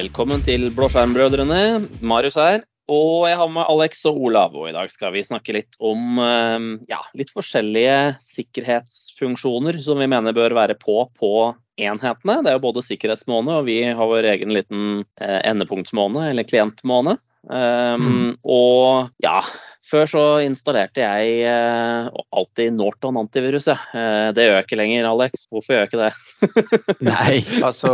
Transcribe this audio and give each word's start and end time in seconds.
Velkommen 0.00 0.40
til 0.40 0.70
Blåskjermbrødrene. 0.72 1.82
Marius 2.00 2.38
her. 2.40 2.62
Og 2.88 3.26
jeg 3.28 3.36
har 3.36 3.50
med 3.52 3.68
Alex 3.68 3.98
og 4.08 4.20
Olav, 4.30 4.54
og 4.56 4.70
i 4.70 4.72
dag 4.72 4.88
skal 4.88 5.12
vi 5.12 5.20
snakke 5.26 5.52
litt 5.52 5.76
om 5.76 6.16
eh, 6.24 6.68
ja, 6.88 7.02
litt 7.20 7.28
forskjellige 7.34 8.14
sikkerhetsfunksjoner 8.24 9.76
som 9.84 10.00
vi 10.00 10.08
mener 10.08 10.32
bør 10.32 10.56
være 10.56 10.78
på 10.80 11.02
på 11.20 11.32
enhetene. 11.76 12.38
Det 12.40 12.48
er 12.48 12.56
jo 12.56 12.64
både 12.64 12.86
sikkerhetsmåned, 12.86 13.52
og 13.58 13.68
vi 13.68 13.76
har 13.84 14.08
vår 14.14 14.30
egen 14.32 14.56
liten 14.56 14.86
eh, 15.20 15.42
endepunktsmåned, 15.50 16.30
eller 16.30 16.48
klientmåned. 16.48 17.20
Um, 17.50 18.06
mm. 18.06 18.32
Og 18.56 19.12
ja, 19.24 19.42
før 19.90 20.08
så 20.08 20.22
installerte 20.44 21.02
jeg 21.02 21.46
uh, 21.50 22.08
alltid 22.36 22.76
Norton 22.76 23.18
antivirus. 23.20 23.68
Uh, 23.70 24.30
det 24.36 24.46
gjør 24.46 24.56
jeg 24.56 24.66
ikke 24.66 24.78
lenger, 24.80 25.08
Alex. 25.10 25.46
Hvorfor 25.50 25.74
gjør 25.74 25.82
jeg 25.82 25.90
ikke 25.90 26.04
det? 26.04 26.12
Nei, 27.10 27.40
altså 27.68 27.92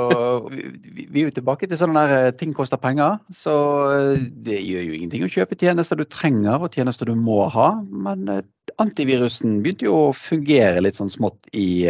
vi, 0.51 1.07
vi, 1.07 1.23
er 1.23 1.29
jo 1.29 1.37
tilbake 1.39 1.69
til 1.71 1.81
sånne 1.81 2.05
der 2.11 2.37
ting 2.39 2.53
koster 2.57 2.81
penger. 2.81 3.19
Så 3.35 3.57
det 4.45 4.61
gjør 4.61 4.87
jo 4.91 4.99
ingenting 4.99 5.27
å 5.27 5.33
kjøpe 5.33 5.59
tjenester 5.61 5.99
du 5.99 6.07
trenger 6.09 6.61
og 6.61 6.77
tjenester 6.77 7.09
du 7.09 7.17
må 7.19 7.43
ha. 7.53 7.73
Men 7.91 8.29
antivirusen 8.83 9.61
begynte 9.65 9.89
jo 9.89 9.99
å 10.11 10.15
fungere 10.17 10.85
litt 10.85 11.01
sånn 11.01 11.13
smått 11.13 11.49
i, 11.57 11.87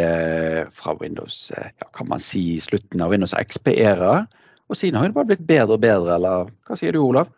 fra 0.76 0.94
Windows, 1.00 1.48
ja, 1.56 1.88
kan 1.96 2.10
man 2.12 2.22
si, 2.22 2.60
slutten 2.62 3.02
av 3.02 3.14
Windows 3.14 3.34
XP-æra. 3.36 4.20
Og 4.66 4.78
siden 4.78 4.98
har 4.98 5.08
det 5.08 5.14
bare 5.14 5.30
blitt 5.30 5.46
bedre 5.46 5.76
og 5.76 5.82
bedre, 5.82 6.16
eller 6.18 6.50
hva 6.66 6.78
sier 6.78 6.94
du, 6.94 7.02
Olav? 7.04 7.30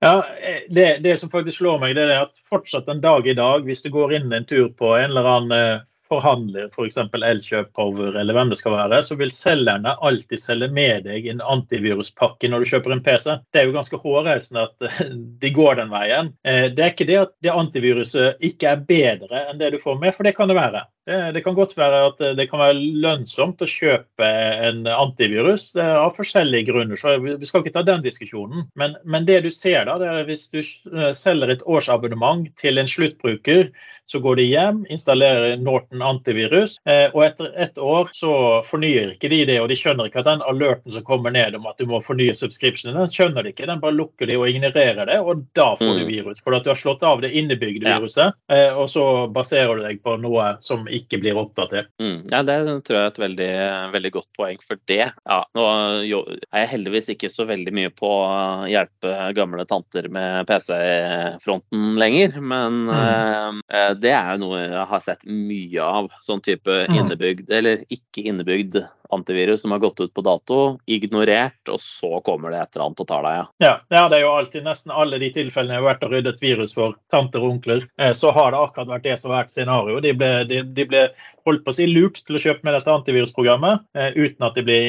Ja, 0.00 0.24
det, 0.68 0.98
det, 1.04 1.16
som 1.20 1.30
faktisk 1.30 1.58
slår 1.60 1.80
meg, 1.82 1.94
det 1.98 2.06
er 2.08 2.22
at 2.22 2.38
fortsatt 2.48 2.88
en 2.88 3.02
dag 3.04 3.26
i 3.28 3.36
dag, 3.36 3.66
hvis 3.68 3.82
du 3.84 3.90
går 3.92 4.14
inn 4.16 4.32
en 4.32 4.46
tur 4.48 4.70
på 4.72 4.94
en 4.96 5.10
eller 5.10 5.28
annen 5.28 5.56
eh, 5.56 5.82
forhandler, 6.10 6.70
f.eks. 6.72 6.98
For 7.12 7.26
Elkjøp, 7.26 7.68
Power 7.76 8.16
eller 8.18 8.36
hvem 8.36 8.50
det 8.50 8.58
skal 8.60 8.74
være, 8.78 9.02
så 9.06 9.16
vil 9.20 9.32
selgerne 9.34 9.94
alltid 10.06 10.42
selge 10.42 10.70
med 10.74 11.04
deg 11.06 11.28
en 11.30 11.42
antiviruspakke 11.54 12.50
når 12.50 12.64
du 12.64 12.70
kjøper 12.72 12.96
en 12.96 13.02
PC. 13.04 13.28
Det 13.52 13.62
er 13.62 13.68
jo 13.68 13.76
ganske 13.76 14.00
hårreisende 14.02 14.66
at 14.70 14.88
eh, 14.88 15.12
de 15.44 15.52
går 15.54 15.78
den 15.82 15.92
veien. 15.92 16.32
Eh, 16.48 16.66
det 16.72 16.86
er 16.86 16.94
ikke 16.94 17.08
det 17.10 17.20
at 17.26 17.34
det 17.44 17.54
antiviruset 17.54 18.40
ikke 18.50 18.72
er 18.72 18.86
bedre 18.88 19.44
enn 19.50 19.60
det 19.60 19.74
du 19.76 19.80
får 19.82 20.00
med, 20.02 20.16
for 20.16 20.26
det 20.26 20.34
kan 20.38 20.50
det 20.50 20.58
være. 20.58 20.86
Det, 21.10 21.20
det, 21.34 21.42
kan 21.42 21.56
godt 21.58 21.74
være 21.78 22.00
at 22.12 22.20
det 22.38 22.46
kan 22.50 22.62
være 22.62 22.78
lønnsomt 23.02 23.62
å 23.64 23.68
kjøpe 23.68 24.28
en 24.68 24.84
antivirus. 24.86 25.70
Det 25.74 25.82
er 25.82 25.98
av 26.04 26.14
forskjellige 26.14 26.70
grunner, 26.70 27.00
så 27.00 27.16
vi 27.18 27.34
skal 27.48 27.64
ikke 27.64 27.74
ta 27.74 27.82
den 27.86 28.04
diskusjonen. 28.06 28.68
Men, 28.78 28.94
men 29.02 29.26
det 29.26 29.40
du 29.46 29.50
ser 29.54 29.88
da, 29.88 29.98
det 29.98 30.10
er 30.10 30.28
hvis 30.28 30.48
du 30.54 30.60
eh, 30.62 31.10
selger 31.18 31.56
et 31.56 31.64
årsabonnement 31.66 32.46
til 32.60 32.78
en 32.78 32.90
sluttbruker, 32.90 33.72
så 34.10 34.18
går 34.18 34.36
de 34.40 34.44
hjem, 34.50 34.78
installerer 34.90 35.56
Norton 35.62 36.02
antivirus, 36.02 36.76
eh, 36.88 37.06
og 37.14 37.22
etter 37.24 37.52
ett 37.62 37.78
år 37.78 38.08
så 38.14 38.32
fornyer 38.66 39.14
ikke 39.14 39.30
de 39.30 39.44
det. 39.52 39.58
Og 39.62 39.68
de 39.70 39.76
skjønner 39.78 40.08
ikke 40.08 40.24
at 40.24 40.30
den 40.32 40.42
alerten 40.50 40.94
som 40.94 41.04
kommer 41.06 41.34
ned 41.34 41.54
om 41.58 41.68
at 41.70 41.78
du 41.78 41.86
må 41.90 42.00
fornye 42.02 42.34
subscriptionen, 42.34 42.98
den 42.98 43.12
skjønner 43.12 43.46
de 43.46 43.52
ikke. 43.54 43.68
Den 43.70 43.82
bare 43.82 43.94
lukker 43.94 44.26
de 44.26 44.38
og 44.40 44.48
ignorerer 44.50 45.06
det, 45.06 45.20
og 45.22 45.44
da 45.58 45.68
får 45.78 46.00
du 46.00 46.02
mm. 46.02 46.10
virus. 46.10 46.42
For 46.42 46.58
at 46.58 46.66
du 46.66 46.72
har 46.72 46.80
slått 46.80 47.06
av 47.06 47.22
det 47.22 47.30
innebygde 47.38 47.86
viruset, 47.86 48.34
eh, 48.50 48.74
og 48.74 48.90
så 48.90 49.04
baserer 49.30 49.78
du 49.78 49.86
deg 49.86 50.02
på 50.02 50.16
noe 50.22 50.56
som 50.64 50.88
ikke 50.90 50.99
ikke 51.00 51.20
blir 51.22 51.38
oppdatert. 51.40 51.90
Mm, 52.02 52.28
ja, 52.30 52.42
Det 52.46 52.56
tror 52.86 52.96
jeg 52.96 53.02
er 53.02 53.12
et 53.12 53.22
veldig, 53.24 53.50
veldig 53.94 54.12
godt 54.16 54.28
poeng 54.38 54.62
for 54.64 54.80
det. 54.90 55.02
Ja, 55.10 55.40
nå 55.56 55.66
er 55.66 56.62
jeg 56.62 56.70
heldigvis 56.74 57.10
ikke 57.14 57.32
så 57.32 57.46
veldig 57.48 57.74
mye 57.76 57.92
på 57.94 58.10
å 58.10 58.68
hjelpe 58.70 59.14
gamle 59.36 59.66
tanter 59.70 60.10
med 60.12 60.48
PC-fronten 60.50 61.98
lenger, 62.00 62.38
men 62.40 62.80
mm. 62.90 63.60
eh, 63.68 63.92
det 64.00 64.14
er 64.16 64.34
jo 64.34 64.44
noe 64.46 64.62
jeg 64.62 64.86
har 64.94 65.04
sett 65.04 65.26
mye 65.26 65.90
av. 66.00 66.10
Sånn 66.24 66.44
type 66.44 66.82
mm. 66.86 66.96
innebygd, 67.00 67.52
eller 67.60 67.84
ikke 67.92 68.26
innebygd 68.30 68.80
antivirus 69.14 69.64
som 69.64 69.74
har 69.74 69.82
gått 69.82 70.00
ut 70.00 70.14
på 70.14 70.24
dato, 70.24 70.60
ignorert, 70.86 71.60
og 71.68 71.80
så 71.82 72.20
kommer 72.26 72.52
det 72.54 72.62
et 72.62 72.76
eller 72.76 72.88
annet 72.88 73.02
og 73.04 73.10
tar 73.10 73.26
deg. 73.26 73.40
Ja. 73.40 73.46
Ja, 73.60 73.74
ja, 73.88 74.04
det 74.10 74.20
er 74.20 74.24
jo 74.24 74.32
alltid 74.36 74.66
nesten 74.66 74.94
alle 74.94 75.20
de 75.22 75.30
tilfellene 75.34 75.76
jeg 75.76 75.82
har 75.82 75.88
vært 75.90 76.06
og 76.06 76.14
ryddet 76.14 76.42
virus 76.42 76.74
for 76.76 76.96
tanter 77.12 77.42
og 77.42 77.56
onkler, 77.56 77.84
eh, 78.00 78.14
så 78.16 78.32
har 78.36 78.54
det 78.54 78.62
akkurat 78.62 78.94
vært 78.94 79.06
det 79.08 79.18
som 79.20 79.32
har 79.32 79.44
vært 79.44 79.54
scenarioet. 79.54 80.06
De 80.06 80.14
ble, 80.16 80.30
de, 80.50 80.62
de 80.76 80.86
ble 80.90 81.04
holdt 81.48 81.64
på 81.64 81.72
å 81.72 81.76
si 81.76 81.86
lurt 81.88 82.20
til 82.26 82.36
å 82.36 82.42
kjøpe 82.42 82.66
med 82.66 82.76
dette 82.76 82.92
antivirusprogrammet, 82.92 83.84
eh, 83.96 84.10
uten 84.16 84.46
at 84.46 84.58
de 84.58 84.64
ble 84.66 84.80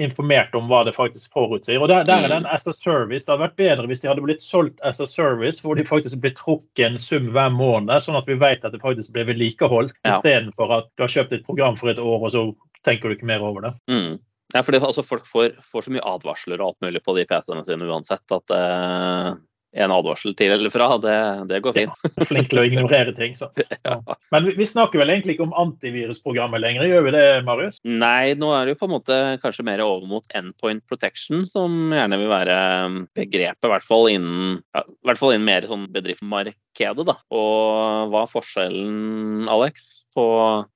informert 0.00 0.54
om 0.58 0.70
hva 0.70 0.82
det 0.86 0.94
faktisk 0.96 1.32
forutsier. 1.36 1.80
Og 1.80 1.90
der, 1.92 2.06
der 2.08 2.24
er 2.24 2.32
det 2.32 2.40
en 2.40 2.48
mm. 2.48 2.54
as 2.54 2.68
a 2.70 2.74
service. 2.76 3.26
Det 3.26 3.34
hadde 3.34 3.46
vært 3.46 3.58
bedre 3.60 3.90
hvis 3.90 4.04
de 4.04 4.10
hadde 4.10 4.24
blitt 4.24 4.44
solgt 4.44 4.80
as 4.86 5.02
a 5.02 5.08
service, 5.10 5.64
hvor 5.64 5.78
de 5.78 5.86
faktisk 5.88 6.22
blir 6.22 6.34
trukket 6.38 6.86
en 6.86 6.98
sum 7.02 7.30
hver 7.34 7.52
måned, 7.54 7.94
sånn 8.02 8.18
at 8.20 8.28
vi 8.30 8.38
vet 8.40 8.64
at 8.64 8.74
det 8.74 8.82
faktisk 8.82 9.14
blir 9.16 9.28
vedlikeholdt, 9.30 9.96
ja. 10.00 10.14
istedenfor 10.14 10.76
at 10.80 10.90
du 10.96 11.06
har 11.06 11.14
kjøpt 11.18 11.36
et 11.36 11.46
program 11.46 11.78
for 11.80 11.92
et 11.92 12.02
år, 12.02 12.26
og 12.26 12.34
så 12.34 12.48
tenker 12.86 13.10
du 13.10 13.16
ikke 13.16 13.28
mer 13.28 13.44
over 13.44 13.68
det. 13.68 13.72
Mm. 13.90 14.18
Ja, 14.54 14.64
fordi 14.66 14.80
altså, 14.82 15.04
Folk 15.06 15.28
får, 15.30 15.54
får, 15.62 15.86
så 15.86 15.94
mye 15.94 16.06
advarsler 16.06 16.60
og 16.60 16.72
alt 16.72 16.86
mulig 16.86 17.02
på 17.06 17.14
de 17.18 17.26
PC-ene 17.30 17.64
sine 17.66 17.86
uansett 17.86 18.34
at 18.34 18.54
eh, 18.56 19.28
en 19.72 19.92
advarsel 19.94 20.34
til 20.38 20.50
eller 20.50 20.72
fra, 20.72 20.88
det, 21.02 21.16
det 21.50 21.60
går 21.62 21.76
fint. 21.76 22.06
Ja, 22.06 22.26
flink 22.26 22.50
til 22.50 22.62
å 22.62 22.64
ignorere 22.66 23.14
ting. 23.16 23.36
sant? 23.38 23.58
Ja. 23.80 23.96
Men 24.34 24.44
vi, 24.44 24.52
vi, 24.58 24.66
snakker 24.68 25.00
vel 25.00 25.10
egentlig 25.12 25.36
ikke 25.36 25.46
om 25.46 25.54
antivirusprogrammet 25.56 26.60
lenger, 26.60 26.84
gjør 26.90 27.06
vi 27.06 27.12
det, 27.14 27.22
Marius? 27.46 27.78
Nei, 27.86 28.34
nå 28.38 28.50
er 28.54 28.66
det 28.66 28.74
jo 28.74 28.80
på 28.82 28.88
en 28.88 28.92
måte 28.92 29.18
kanskje 29.42 29.64
mer 29.66 29.82
over 29.82 30.06
mot 30.10 30.36
endpoint 30.36 30.84
protection, 30.90 31.46
som 31.48 31.94
gjerne 31.94 32.18
vil 32.20 32.30
være 32.30 32.58
um, 32.86 32.98
begrepet, 33.16 33.66
i 33.66 33.72
hvert 33.72 33.86
fall 33.86 34.10
innen, 34.12 34.60
ja, 34.76 34.84
hvert 35.08 35.22
fall 35.22 35.34
innen 35.34 35.48
mer 35.48 35.66
sånn 35.70 35.88
bedriftsmarkedet. 35.94 37.06
da. 37.08 37.16
Og 37.32 38.12
hva 38.12 38.24
er 38.26 38.34
forskjellen, 38.34 39.48
Alex, 39.50 39.90
på 40.16 40.26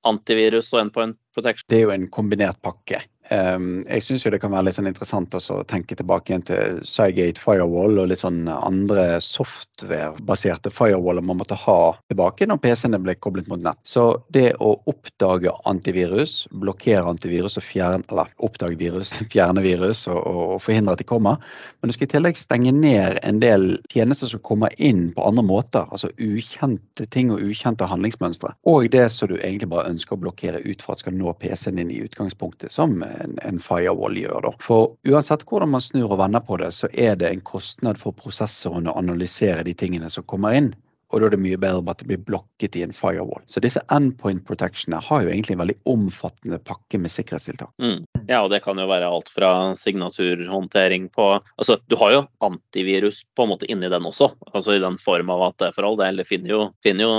antivirus 0.07 0.73
og 0.73 0.87
endpoint 0.87 1.19
protection? 1.35 1.69
Det 1.69 1.83
er 1.83 1.87
jo 1.87 1.95
en 1.95 2.09
kombinert 2.11 2.59
pakke. 2.65 3.03
Um, 3.33 3.81
jeg 3.89 4.03
syns 4.05 4.25
det 4.29 4.37
kan 4.41 4.53
være 4.53 4.67
litt 4.67 4.77
sånn 4.77 4.89
interessant 4.89 5.33
å 5.33 5.57
tenke 5.65 5.95
tilbake 5.97 6.29
igjen 6.29 6.43
til 6.45 6.81
Cygate 6.85 7.41
Firewall 7.41 7.97
og 7.97 8.11
litt 8.11 8.21
sånn 8.21 8.43
andre 8.51 9.17
softwarebaserte 9.23 10.69
firewaller 10.69 11.25
man 11.25 11.39
måtte 11.39 11.57
ha 11.57 11.95
tilbake 12.11 12.45
når 12.45 12.61
PC-ene 12.61 12.99
ble 13.01 13.15
koblet 13.17 13.49
mot 13.49 13.63
nett. 13.65 13.79
Så 13.81 14.19
det 14.35 14.51
å 14.61 14.75
oppdage 14.91 15.53
antivirus, 15.65 16.43
blokkere 16.53 17.01
antivirus 17.09 17.57
og 17.57 17.65
fjerne 17.65 18.05
eller 18.13 18.29
oppdage 18.45 18.77
virus, 18.77 19.15
fjerne 19.33 19.63
virus 19.65 20.05
og, 20.11 20.21
og, 20.21 20.53
forhindre 20.61 20.93
at 20.93 21.01
de 21.01 21.09
kommer, 21.09 21.41
men 21.81 21.89
du 21.89 21.97
skal 21.97 22.09
i 22.09 22.13
tillegg 22.13 22.37
stenge 22.37 22.75
ned 22.77 23.17
en 23.25 23.41
del 23.41 23.67
tjenester 23.89 24.29
som 24.29 24.43
kommer 24.45 24.73
inn 24.77 25.07
på 25.15 25.25
andre 25.25 25.45
måter, 25.45 25.89
altså 25.89 26.11
ukjente 26.21 27.09
ting 27.13 27.33
og 27.33 27.41
ukjente 27.41 27.89
handlingsmønstre, 27.89 28.53
og 28.69 28.89
det 28.93 29.07
som 29.13 29.31
du 29.31 29.39
egentlig 29.39 29.71
bare 29.73 29.89
ønsker 29.89 30.13
å 30.13 30.21
blokkere 30.21 30.61
ut 30.65 30.85
for 30.85 30.93
at 30.93 31.01
skal 31.01 31.17
nå 31.17 31.33
PC-en 31.41 31.81
din 31.81 31.93
i 31.93 32.03
utgangspunktet, 32.05 32.73
som 32.73 33.01
en, 33.21 33.37
en 33.47 33.59
firewall 33.61 34.17
gjør. 34.19 34.47
Da. 34.47 34.53
For 34.63 34.95
uansett 35.07 35.45
hvordan 35.49 35.73
man 35.75 35.83
snur 35.83 36.11
og 36.11 36.21
vender 36.23 36.43
på 36.45 36.59
det, 36.61 36.71
så 36.75 36.89
er 36.93 37.19
det 37.19 37.31
en 37.31 37.45
kostnad 37.45 38.01
for 38.01 38.15
prosessoren 38.17 38.89
å 38.91 38.97
analysere 38.99 39.65
de 39.67 39.75
tingene 39.77 40.11
som 40.13 40.27
kommer 40.29 40.57
inn. 40.57 40.73
Og 41.13 41.21
da 41.21 41.27
er 41.27 41.35
det 41.35 41.39
mye 41.39 41.57
bedre 41.61 41.83
at 41.93 42.01
det 42.01 42.07
blir 42.09 42.23
blokket 42.27 42.75
i 42.75 42.81
en 42.83 42.93
firewall. 42.95 43.43
Så 43.47 43.61
disse 43.63 43.79
endpoint 43.93 44.41
protectionene 44.47 44.99
har 45.05 45.21
jo 45.23 45.29
egentlig 45.31 45.53
en 45.55 45.61
veldig 45.61 45.75
omfattende 45.91 46.57
pakke 46.65 46.99
med 46.99 47.13
sikkerhetstiltak. 47.13 47.71
Mm. 47.79 48.01
Ja, 48.25 48.41
og 48.41 48.49
det 48.51 48.63
kan 48.65 48.81
jo 48.81 48.87
være 48.89 49.07
alt 49.13 49.29
fra 49.31 49.51
signaturhåndtering 49.79 51.07
på 51.15 51.27
Altså, 51.37 51.77
du 51.87 51.95
har 52.01 52.15
jo 52.15 52.23
antivirus 52.43 53.21
på 53.37 53.45
en 53.45 53.53
måte 53.53 53.69
inni 53.71 53.91
den 53.91 54.09
også. 54.09 54.31
Altså 54.51 54.75
i 54.75 54.83
den 54.83 54.97
form 54.99 55.29
av 55.31 55.51
at 55.51 55.69
for 55.77 55.87
all 55.87 55.99
del, 56.01 56.19
det 56.19 56.27
finner 56.27 56.51
jo, 56.51 56.61
finner 56.83 57.05
jo 57.05 57.13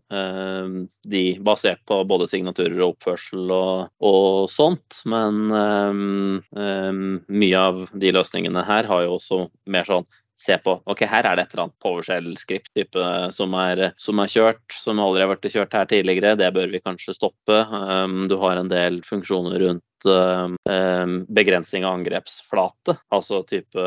de 0.11 1.23
basert 1.43 1.81
på 1.87 2.01
både 2.07 2.27
signaturer 2.27 2.77
og 2.81 2.95
oppførsel 2.95 3.51
og, 3.55 3.91
og 4.03 4.49
sånt. 4.51 5.01
Men 5.09 5.43
um, 5.51 6.41
um, 6.55 7.05
mye 7.31 7.61
av 7.61 7.85
de 7.93 8.11
løsningene 8.15 8.65
her 8.67 8.89
har 8.89 9.05
jo 9.05 9.15
også 9.17 9.45
mer 9.71 9.87
sånn 9.87 10.09
se 10.41 10.57
på 10.57 10.73
ok, 10.89 11.03
her 11.05 11.27
er 11.27 11.37
det 11.37 11.43
et 11.45 11.51
eller 11.53 11.67
annet 11.67 11.83
PowerShell-skript 11.85 12.97
som, 13.35 13.53
som, 14.01 14.21
er 14.23 14.31
kjørt, 14.33 14.63
som 14.73 15.01
aldri 15.03 15.21
har 15.21 15.29
vært 15.35 15.51
kjørt 15.53 15.75
her 15.77 15.89
tidligere. 15.89 16.33
Det 16.39 16.49
bør 16.55 16.71
vi 16.73 16.81
kanskje 16.81 17.15
stoppe. 17.17 17.59
Um, 17.69 18.23
du 18.29 18.39
har 18.41 18.57
en 18.57 18.71
del 18.71 19.01
funksjoner 19.05 19.61
rundt 19.61 19.85
um, 20.09 21.15
begrensning 21.29 21.85
av 21.85 21.99
angrepsflate. 21.99 22.95
Altså 23.13 23.41
type 23.47 23.85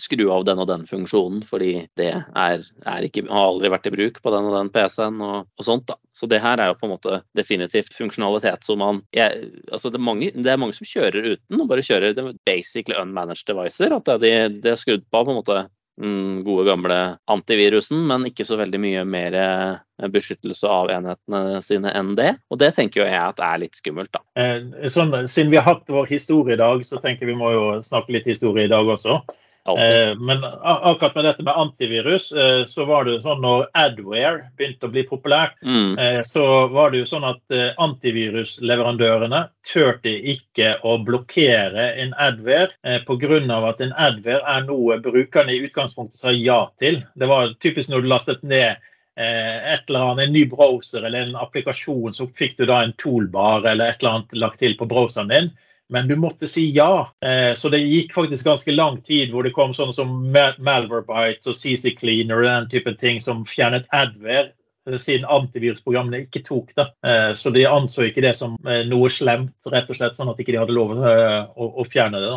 skru 0.00 0.26
av 0.32 0.44
den 0.48 0.60
og 0.62 0.68
den 0.70 0.86
funksjonen 0.88 1.42
fordi 1.46 1.72
det 2.00 2.10
er, 2.18 2.62
er 2.88 3.06
ikke, 3.06 3.26
har 3.28 3.50
aldri 3.50 3.72
vært 3.72 3.88
i 3.90 3.94
bruk 3.94 4.20
på 4.22 4.34
den 4.34 4.48
og 4.50 4.56
den 4.56 4.72
PC-en 4.74 5.20
og, 5.24 5.48
og, 5.58 5.66
sånt. 5.66 5.86
da. 5.90 5.98
Så 6.16 6.28
det 6.30 6.42
her 6.42 6.60
er 6.60 6.72
jo 6.72 6.78
på 6.80 6.88
en 6.88 6.94
måte 6.94 7.20
definitivt 7.38 7.96
funksjonalitet 7.96 8.66
som 8.66 8.80
man 8.82 9.02
jeg, 9.16 9.50
altså 9.72 9.92
det, 9.92 10.00
er 10.00 10.08
mange, 10.08 10.30
det 10.34 10.52
er 10.52 10.60
mange 10.60 10.76
som 10.76 10.88
kjører 10.88 11.34
uten, 11.34 11.60
og 11.60 11.68
bare 11.70 11.84
kjører 11.84 12.16
basically 12.48 12.96
unmanaged 13.00 13.46
devices. 13.48 13.90
At 13.90 14.10
det, 14.22 14.34
det 14.64 14.74
er 14.74 14.80
skrudd 14.80 15.06
på 15.08 15.24
på 15.24 15.34
en 15.34 15.40
måte 15.42 15.62
den 16.00 16.40
gode 16.44 16.64
gamle 16.68 16.98
antivirusen, 17.30 18.02
men 18.08 18.26
ikke 18.28 18.46
så 18.48 18.58
veldig 18.60 18.80
mye 18.80 19.04
mer 19.08 19.36
eh, 19.36 20.08
beskyttelse 20.12 20.68
av 20.70 20.90
enhetene 20.94 21.60
sine 21.64 21.92
enn 21.96 22.14
det. 22.18 22.34
Og 22.50 22.60
det 22.62 22.72
tenker 22.78 23.04
jeg 23.04 23.20
at 23.20 23.42
er 23.44 23.62
litt 23.62 23.78
skummelt, 23.78 24.12
da. 24.14 24.24
Eh, 24.40 24.88
sånn, 24.90 25.14
siden 25.28 25.52
vi 25.52 25.60
har 25.60 25.68
hatt 25.68 25.92
vår 25.92 26.08
historie 26.10 26.56
i 26.56 26.62
dag, 26.62 26.84
så 26.86 27.00
tenker 27.02 27.28
vi 27.28 27.38
må 27.38 27.52
jo 27.54 27.64
snakke 27.86 28.16
litt 28.16 28.28
historie 28.30 28.66
i 28.68 28.72
dag 28.72 28.88
også. 28.88 29.20
Eh, 29.68 30.18
men 30.18 30.44
akkurat 30.62 31.14
med 31.14 31.24
dette 31.24 31.42
med 31.42 31.56
antivirus, 31.56 32.32
eh, 32.32 32.64
så 32.66 32.84
var 32.84 33.04
det 33.04 33.12
jo 33.12 33.20
sånn 33.24 33.42
når 33.44 33.66
Adware 33.76 34.48
begynte 34.56 34.88
å 34.88 34.92
bli 34.94 35.04
populært, 35.08 35.58
mm. 35.62 35.98
eh, 36.00 36.20
så 36.26 36.44
var 36.72 36.90
det 36.90 37.02
jo 37.02 37.08
sånn 37.10 37.26
at 37.28 37.56
antivirusleverandørene 37.84 39.42
turte 39.68 40.14
ikke 40.32 40.76
å 40.86 40.96
blokkere 41.04 41.90
en 42.02 42.14
Adware 42.16 42.72
pga. 43.06 43.40
at 43.68 43.80
en 43.84 43.92
Adware 43.92 44.42
er 44.48 44.64
noe 44.64 44.98
brukerne 45.04 45.52
i 45.52 45.64
utgangspunktet 45.68 46.16
sa 46.16 46.32
ja 46.32 46.62
til. 46.80 47.02
Det 47.14 47.28
var 47.28 47.52
typisk 47.60 47.90
når 47.90 48.02
du 48.02 48.08
lastet 48.08 48.42
ned 48.42 48.76
et 49.20 49.90
eller 49.90 50.00
annet, 50.00 50.24
en 50.24 50.32
ny 50.32 50.46
browser 50.48 51.04
eller 51.04 51.26
en 51.26 51.36
applikasjon, 51.36 52.14
så 52.16 52.24
fikk 52.38 52.56
du 52.56 52.64
da 52.70 52.80
en 52.80 52.94
toolbar 52.96 53.66
eller 53.68 53.90
et 53.90 54.00
eller 54.00 54.16
annet 54.16 54.38
lagt 54.38 54.62
til 54.62 54.78
på 54.78 54.88
browseren 54.88 55.28
din 55.28 55.50
men 55.90 56.08
du 56.08 56.16
måtte 56.16 56.46
si 56.46 56.70
ja. 56.74 57.10
Eh, 57.24 57.52
så 57.54 57.68
det 57.68 57.82
gikk 57.82 58.14
faktisk 58.14 58.46
ganske 58.46 58.72
lang 58.72 59.00
tid 59.02 59.34
hvor 59.34 59.46
det 59.46 59.54
kom 59.56 59.74
sånne 59.74 59.94
som 59.96 60.14
Malverbites 60.30 61.50
og 61.50 61.58
CC 61.58 61.96
Cleaner 61.98 62.44
og 62.44 62.48
den 62.48 62.70
type 62.70 62.94
ting 63.00 63.18
som 63.22 63.42
fjernet 63.48 63.88
adware 63.90 64.52
eh, 64.86 64.98
siden 65.02 65.26
antivirusprogrammene 65.26 66.22
ikke 66.28 66.44
tok 66.46 66.70
det. 66.78 66.86
Eh, 67.06 67.32
så 67.38 67.50
de 67.54 67.64
anså 67.66 68.06
ikke 68.06 68.22
det 68.22 68.36
som 68.38 68.54
noe 68.62 69.10
slemt, 69.10 69.56
rett 69.72 69.90
og 69.90 69.98
slett, 69.98 70.14
sånn 70.18 70.30
at 70.30 70.38
ikke 70.38 70.54
de 70.54 70.60
hadde 70.62 70.76
lov 70.76 70.94
å, 70.94 71.86
fjerne 71.90 72.22
det. 72.22 72.30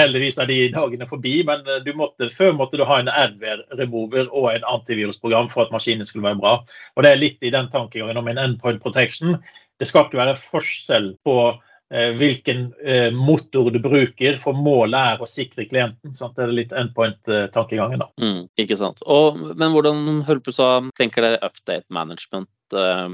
Heldigvis 0.00 0.40
er 0.40 0.48
de 0.48 0.58
dagene 0.72 1.10
forbi, 1.10 1.34
men 1.44 1.60
du 1.84 1.92
måtte, 1.98 2.30
før 2.32 2.56
måtte 2.56 2.80
du 2.80 2.86
ha 2.88 3.02
en 3.02 3.12
adware-remover 3.12 4.32
og 4.32 4.48
en 4.54 4.64
antivirusprogram 4.78 5.52
for 5.52 5.66
at 5.66 5.76
maskinen 5.76 6.08
skulle 6.08 6.30
være 6.30 6.40
bra. 6.40 6.56
Og 6.96 7.04
Det 7.04 7.12
er 7.12 7.20
litt 7.20 7.44
i 7.44 7.52
den 7.52 7.68
tankegangen 7.68 8.22
om 8.22 8.32
en 8.32 8.42
endpoint 8.48 8.80
protection. 8.80 9.36
Det 9.76 9.90
skal 9.90 10.06
ikke 10.06 10.22
være 10.22 10.40
forskjell 10.40 11.12
på 11.26 11.38
Eh, 11.48 11.73
hvilken 11.92 12.72
eh, 12.84 13.10
motor 13.12 13.70
du 13.70 13.78
bruker, 13.82 14.38
for 14.42 14.56
målet 14.56 14.96
er 15.14 15.22
å 15.22 15.28
sikre 15.28 15.66
klienten. 15.68 16.14
Sant? 16.16 16.34
Det 16.36 16.46
er 16.46 16.56
litt 16.56 16.74
endpoint-tankegangen. 16.74 18.02
da. 18.02 18.08
Mm, 18.20 18.42
ikke 18.60 18.78
sant. 18.80 19.02
Og, 19.06 19.38
men 19.54 19.74
hvordan 19.74 20.22
Hølpusa, 20.26 20.70
tenker 20.98 21.26
dere 21.26 21.42
update 21.44 21.86
management 21.94 22.50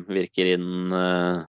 virker 0.09 0.47
inn, 0.55 0.95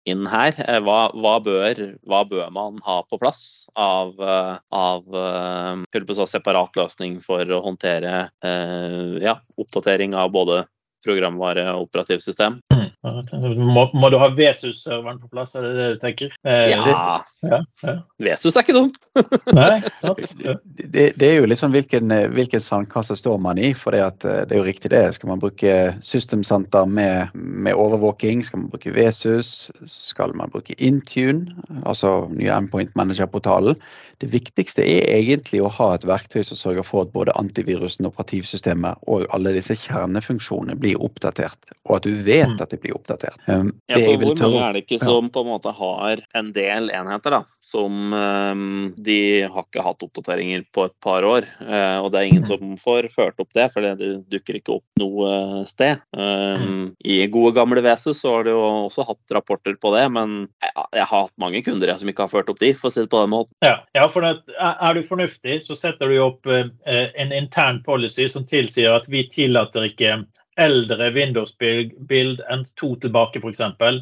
inn 0.09 0.25
her? 0.27 0.57
Hva, 0.83 0.97
hva, 1.15 1.35
bør, 1.45 1.77
hva, 2.09 2.23
bør, 2.27 2.49
man 2.51 2.81
ha 2.83 2.97
på 3.07 3.19
plass 3.21 3.69
av, 3.79 4.17
av 4.19 5.05
uh, 5.15 6.25
separat 6.27 6.75
løsning 6.75 7.21
for 7.23 7.45
å 7.45 7.61
håndtere 7.63 8.25
ja, 9.23 9.37
oppdatering 9.55 10.17
av 10.17 10.33
både 10.33 10.65
programvare 11.05 11.69
og 11.77 11.87
operativsystem? 11.87 12.59
Mm. 12.73 12.80
Må, 13.01 13.87
må, 13.97 14.09
du 14.13 14.17
ha 14.21 14.27
Vesus-serveren 14.37 15.17
på 15.23 15.29
plass, 15.33 15.55
er 15.57 15.65
det 15.65 15.71
det 15.77 15.85
du 15.95 16.01
tenker? 16.03 16.35
Eh, 16.45 16.67
ja. 16.69 16.81
ja, 17.41 17.61
ja. 17.81 17.95
Vesus 18.21 18.53
er 18.53 18.61
ikke 18.61 18.75
dumt. 18.77 18.99
Nei, 19.57 19.79
sant. 19.97 20.21
Det, 20.37 21.07
det, 21.17 21.25
er 21.25 21.39
jo 21.39 21.49
liksom 21.49 21.73
hvilken, 21.73 22.13
hvilken 22.35 22.61
sandkasse 22.61 23.17
står 23.17 23.41
man 23.41 23.57
i. 23.57 23.71
For 23.73 23.97
det, 23.97 24.03
at, 24.05 24.21
det 24.21 24.53
er 24.53 24.61
jo 24.61 24.67
riktig 24.67 24.93
det. 24.93 25.01
Skal 25.17 25.31
man 25.33 25.41
bruke 25.41 25.95
System 26.05 26.45
Center 26.45 26.85
med, 26.85 27.33
med 27.33 27.73
overvåking? 27.73 28.45
Skal 28.45 28.63
man 28.63 28.69
bruke 28.75 28.93
Vesus? 28.93 29.71
Skal 29.89 30.37
man 30.37 30.53
bruke 30.53 30.77
Intune, 30.77 31.57
altså 31.81 32.29
nye 32.29 32.53
Endpoint 32.53 32.93
Manager-portalen? 32.99 33.81
Det 34.21 34.29
viktigste 34.29 34.83
er 34.85 35.07
egentlig 35.15 35.63
å 35.65 35.71
ha 35.73 35.87
et 35.95 36.03
verktøy 36.05 36.43
som 36.45 36.59
sørger 36.59 36.85
for 36.85 37.07
at 37.07 37.13
både 37.15 37.33
antivirusen, 37.39 38.05
operativsystemet 38.05 39.01
og 39.09 39.25
alle 39.33 39.55
disse 39.55 39.73
kjernefunksjonene 39.87 40.77
blir 40.77 41.01
oppdatert, 41.01 41.57
og 41.89 41.97
at 41.97 42.05
du 42.05 42.13
vet 42.27 42.53
mm. 42.53 42.59
at 42.61 42.69
de 42.69 42.77
blir 42.83 42.90
oppdatert. 42.95 43.39
Um, 43.47 43.71
ja, 43.89 43.99
for 43.99 44.21
hvor 44.21 44.37
mange 44.39 44.61
er 44.65 44.75
det 44.75 44.83
ikke 44.85 45.01
som 45.01 45.29
på 45.33 45.43
en 45.43 45.49
måte 45.51 45.73
har 45.75 46.23
en 46.37 46.51
del 46.55 46.91
enheter 46.93 47.35
da, 47.37 47.41
som 47.63 48.13
um, 48.13 48.91
de 48.97 49.19
har 49.45 49.65
ikke 49.67 49.85
hatt 49.85 50.05
oppdateringer 50.07 50.65
på 50.73 50.87
et 50.89 50.95
par 51.03 51.25
år, 51.27 51.47
uh, 51.61 52.01
og 52.01 52.11
det 52.11 52.21
er 52.21 52.29
ingen 52.29 52.45
mm. 52.45 52.49
som 52.49 52.75
får 52.81 53.09
ført 53.13 53.41
opp 53.43 53.51
det, 53.57 53.67
for 53.73 53.85
det 53.85 54.11
dukker 54.31 54.59
ikke 54.59 54.77
opp 54.79 55.01
noe 55.01 55.63
sted. 55.69 56.01
Um, 56.17 56.91
I 57.05 57.21
gode 57.31 57.53
gamle 57.57 57.83
VSU 57.85 58.13
så 58.17 58.37
har 58.37 58.47
de 58.47 58.55
jo 58.55 58.61
også 58.87 59.05
hatt 59.07 59.35
rapporter 59.37 59.77
på 59.81 59.93
det, 59.95 60.05
men 60.15 60.37
jeg, 60.63 60.73
jeg 60.97 61.07
har 61.13 61.25
hatt 61.27 61.35
mange 61.41 61.63
kunder 61.65 61.91
jeg, 61.91 62.01
som 62.01 62.11
ikke 62.11 62.27
har 62.27 62.33
ført 62.33 62.51
opp 62.51 62.61
de, 62.61 62.73
for 62.77 62.89
å 62.89 62.95
si 62.95 63.03
det 63.05 63.11
på 63.11 63.23
den 63.23 63.33
måten. 63.33 63.55
Ja, 63.65 63.77
ja 63.97 64.07
for 64.11 64.25
det, 64.25 64.35
Er 64.57 64.97
du 64.97 65.03
fornuftig, 65.07 65.61
så 65.65 65.77
setter 65.77 66.11
du 66.11 66.19
opp 66.23 66.49
eh, 66.49 66.69
en 67.21 67.33
intern 67.35 67.81
policy 67.85 68.27
som 68.31 68.45
tilsier 68.47 68.93
at 68.95 69.09
vi 69.11 69.25
tillater 69.31 69.87
ikke 69.89 70.21
eldre 70.59 71.11
Windows-bild 71.15 72.41
enn 72.51 72.65
to 72.79 72.93
tilbake, 73.03 73.39
f.eks. 73.39 73.61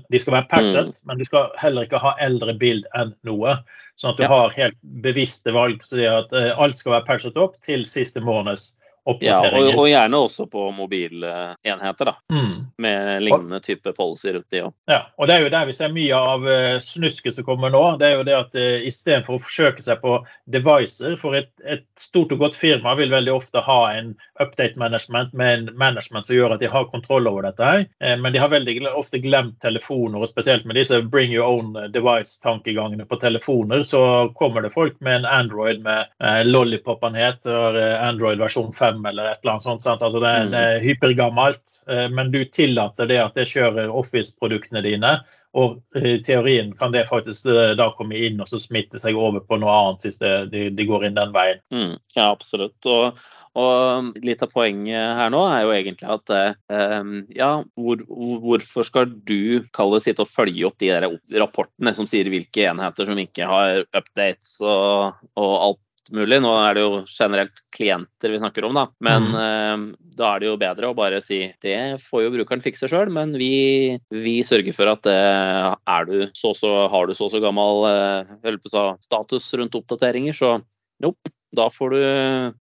De 0.09 0.21
skal 0.21 0.35
være 0.39 0.49
patchet, 0.49 0.97
mm. 0.97 1.05
men 1.05 1.21
du 1.21 1.25
skal 1.27 1.51
heller 1.61 1.85
ikke 1.85 2.01
ha 2.01 2.15
eldre 2.25 2.55
bild 2.57 2.87
enn 2.97 3.13
noe. 3.27 3.57
Sånn 4.01 4.15
at 4.15 4.21
du 4.21 4.25
ja. 4.25 4.31
har 4.33 4.55
helt 4.57 4.77
bevisste 5.05 5.53
valg 5.53 5.81
på 5.83 6.03
at 6.09 6.33
eh, 6.33 6.51
alt 6.57 6.79
skal 6.79 6.97
være 6.97 7.07
patchet 7.09 7.39
opp 7.39 7.59
til 7.67 7.85
siste 7.89 8.23
måneds 8.23 8.73
ja, 9.21 9.39
og, 9.49 9.67
og, 9.73 9.85
gjerne 9.89 10.19
også 10.25 10.45
på 10.51 10.69
mobilenheter, 10.75 12.11
da. 12.11 12.15
Mm. 12.33 12.55
Med 12.77 13.23
lignende 13.23 13.59
type 13.63 13.93
policy 13.97 14.33
rundt 14.33 14.49
de 14.51 14.63
òg. 14.67 14.73
Ja, 14.89 14.99
og 15.17 15.29
det 15.29 15.35
er 15.35 15.45
jo 15.45 15.51
der 15.53 15.67
vi 15.69 15.75
ser 15.75 15.93
mye 15.93 16.19
av 16.33 16.45
uh, 16.45 16.77
snusket 16.83 17.35
som 17.35 17.47
kommer 17.47 17.73
nå. 17.73 17.83
Det 17.99 18.09
er 18.09 18.17
jo 18.17 18.25
det 18.27 18.35
at 18.37 18.57
uh, 18.57 18.61
eh, 18.61 18.87
istedenfor 18.89 19.37
å 19.37 19.43
forsøke 19.43 19.83
seg 19.85 20.01
på 20.03 20.19
devices 20.51 21.19
For 21.21 21.37
et, 21.37 21.51
et, 21.63 21.85
stort 21.99 22.33
og 22.35 22.43
godt 22.43 22.57
firma 22.59 22.93
vil 22.99 23.11
veldig 23.13 23.33
ofte 23.33 23.63
ha 23.65 23.79
en 23.95 24.13
update 24.39 24.79
management 24.79 25.33
med 25.37 25.53
en 25.53 25.69
management 25.79 26.27
som 26.27 26.37
gjør 26.37 26.55
at 26.55 26.63
de 26.63 26.71
har 26.71 26.89
kontroll 26.91 27.27
over 27.29 27.47
dette. 27.47 27.63
her, 27.63 27.85
uh, 28.03 28.15
Men 28.21 28.35
de 28.35 28.43
har 28.43 28.53
veldig 28.53 28.77
ofte 28.93 29.21
glemt 29.23 29.59
telefoner, 29.63 30.21
og 30.21 30.31
spesielt 30.31 30.67
med 30.69 30.79
disse 30.79 31.01
bring 31.01 31.33
your 31.33 31.47
own 31.47 31.73
device-tankegangene 31.93 33.07
på 33.09 33.19
telefoner, 33.21 33.83
så 33.83 34.31
kommer 34.39 34.63
det 34.63 34.73
folk 34.75 34.99
med 34.99 35.21
en 35.21 35.29
Android 35.29 35.83
med 35.83 36.07
uh, 36.23 36.41
lollipop-en 36.45 37.17
heter, 37.17 37.79
Android 37.99 38.39
versjon 38.39 38.73
5 38.73 38.88
5 38.89 39.05
eller 39.05 39.31
et 39.31 39.41
eller 39.41 39.55
annet 39.55 39.67
sånt. 39.67 39.85
Sant? 39.85 40.05
Altså 40.05 40.21
det, 40.23 40.35
mm. 40.35 40.53
det 40.53 40.63
er 40.67 40.85
hypergammelt, 40.85 41.81
eh, 41.89 42.07
men 42.13 42.31
du 42.33 42.41
tillater 42.45 43.09
det 43.09 43.19
at 43.23 43.37
det 43.39 43.49
kjører 43.51 43.93
Office-produktene 44.01 44.83
dine. 44.85 45.19
Og 45.57 45.79
i 45.97 46.19
teorien 46.21 46.75
kan 46.77 46.93
det 46.93 47.07
faktisk 47.09 47.49
eh, 47.49 47.73
da 47.77 47.89
komme 47.97 48.19
inn 48.21 48.39
og 48.41 48.49
så 48.51 48.61
smitte 48.61 49.01
seg 49.01 49.17
over 49.17 49.41
på 49.41 49.57
noe 49.61 49.73
annet 49.73 50.05
hvis 50.05 50.21
det, 50.21 50.33
de, 50.53 50.69
de 50.75 50.85
går 50.85 51.07
inn 51.07 51.17
den 51.17 51.33
veien. 51.33 51.61
Mm, 51.73 51.95
ja, 52.13 52.27
absolutt. 52.29 52.77
Og, 52.85 53.17
og, 53.57 54.11
litt 54.21 54.43
av 54.45 54.53
poenget 54.53 55.17
her 55.17 55.33
nå 55.33 55.41
er 55.49 55.63
jo 55.65 55.73
egentlig 55.73 56.11
at 56.13 56.35
eh, 56.35 57.09
ja, 57.33 57.49
hvor, 57.73 58.05
hvorfor 58.45 58.85
skal 58.85 59.09
du 59.09 59.65
kalle 59.73 60.01
sitte 60.05 60.25
og 60.25 60.29
følge 60.29 60.69
opp 60.69 60.77
de 60.83 60.93
der 60.93 61.09
rapportene 61.41 61.95
som 61.97 62.09
sier 62.09 62.29
hvilke 62.29 62.69
enheter 62.69 63.09
som 63.09 63.17
ikke 63.17 63.49
har 63.49 63.83
updates 63.89 64.59
og, 64.61 65.17
og 65.33 65.53
alt 65.57 65.83
mulig. 66.15 66.39
Nå 66.43 66.51
er 66.61 66.77
det 66.77 66.83
jo 66.83 67.01
generelt 67.09 67.61
klienter 67.75 68.33
vi 68.33 68.39
snakker 68.41 68.67
om, 68.67 68.77
da. 68.77 68.85
Men 69.05 69.27
mm. 69.29 69.37
uh, 69.39 70.11
da 70.19 70.33
er 70.33 70.43
det 70.43 70.49
jo 70.49 70.59
bedre 70.61 70.91
å 70.91 70.97
bare 70.97 71.21
si 71.23 71.41
det 71.63 71.79
får 72.03 72.25
jo 72.25 72.33
brukeren 72.37 72.63
fikse 72.63 72.89
sjøl, 72.91 73.11
men 73.13 73.33
vi, 73.39 73.97
vi, 74.13 74.39
sørger 74.45 74.75
for 74.75 74.91
at 74.91 75.03
det 75.07 75.17
er 75.17 76.09
du 76.09 76.15
så 76.37 76.53
så 76.57 76.73
har 76.91 77.09
du 77.09 77.15
så 77.17 77.29
så 77.31 77.41
gammel 77.43 77.85
uh, 77.87 78.95
status 79.03 79.51
rundt 79.59 79.77
oppdateringer, 79.79 80.35
så 80.35 80.57
nope. 81.03 81.33
Da 81.57 81.65
får, 81.73 81.95
du, 81.97 82.01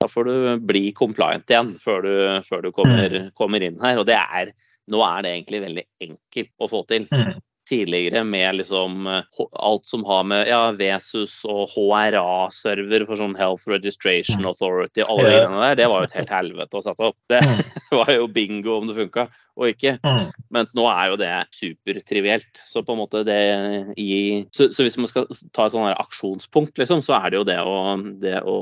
da 0.02 0.06
får 0.10 0.26
du 0.26 0.62
bli 0.66 0.88
compliant 0.98 1.46
igjen 1.46 1.68
før 1.78 2.00
du, 2.02 2.14
før 2.42 2.64
du 2.64 2.72
kommer, 2.74 3.12
mm. 3.14 3.28
kommer, 3.38 3.62
inn 3.62 3.76
her. 3.78 4.00
Og 4.00 4.08
det 4.08 4.16
er, 4.18 4.50
nå 4.90 4.98
er 5.06 5.22
det 5.22 5.34
egentlig 5.36 5.60
veldig 5.62 5.84
enkelt 6.08 6.50
å 6.58 6.70
få 6.72 6.80
til. 6.90 7.06
Mm 7.14 7.36
tidligere 7.72 8.24
med 8.28 8.60
liksom 8.60 9.06
eh, 9.10 9.44
alt 9.52 9.88
som 9.88 10.04
har 10.08 10.24
med 10.28 10.48
ja, 10.50 10.62
Vesus 10.78 11.38
og 11.48 11.72
HRA-server 11.74 13.06
for 13.08 13.20
sånn 13.20 13.38
Health 13.38 13.68
Registration 13.70 14.44
mm. 14.44 14.50
Authority, 14.52 15.04
alle 15.06 15.28
de 15.28 15.38
greiene 15.38 15.62
der, 15.66 15.78
det 15.82 15.92
var 15.92 16.02
jo 16.02 16.10
et 16.10 16.18
helt 16.20 16.34
helvete 16.36 16.78
å 16.78 16.84
sette 16.84 17.12
opp. 17.12 17.18
Det 17.32 17.40
mm. 17.42 17.62
var 18.00 18.12
jo 18.14 18.28
bingo 18.32 18.78
om 18.78 18.90
det 18.90 18.98
funka 18.98 19.30
og 19.58 19.68
ikke. 19.68 19.96
Mm. 20.00 20.30
Mens 20.54 20.72
nå 20.76 20.86
er 20.88 21.10
jo 21.10 21.18
det 21.20 21.32
supertrivielt. 21.56 22.62
Så 22.64 22.82
på 22.84 22.94
en 22.94 23.02
måte 23.02 23.22
det 23.26 23.40
i 24.00 24.12
så, 24.54 24.68
så, 24.72 24.84
hvis 24.84 24.96
man 25.00 25.10
skal 25.10 25.28
ta 25.52 25.66
et 25.66 25.74
sånn 25.74 25.86
her 25.86 26.00
aksjonspunkt, 26.00 26.78
liksom, 26.80 27.02
så 27.04 27.18
er 27.18 27.32
det 27.32 27.40
jo 27.40 27.46
det 27.48 27.58
å, 27.60 27.76
det 28.22 28.38
å 28.48 28.56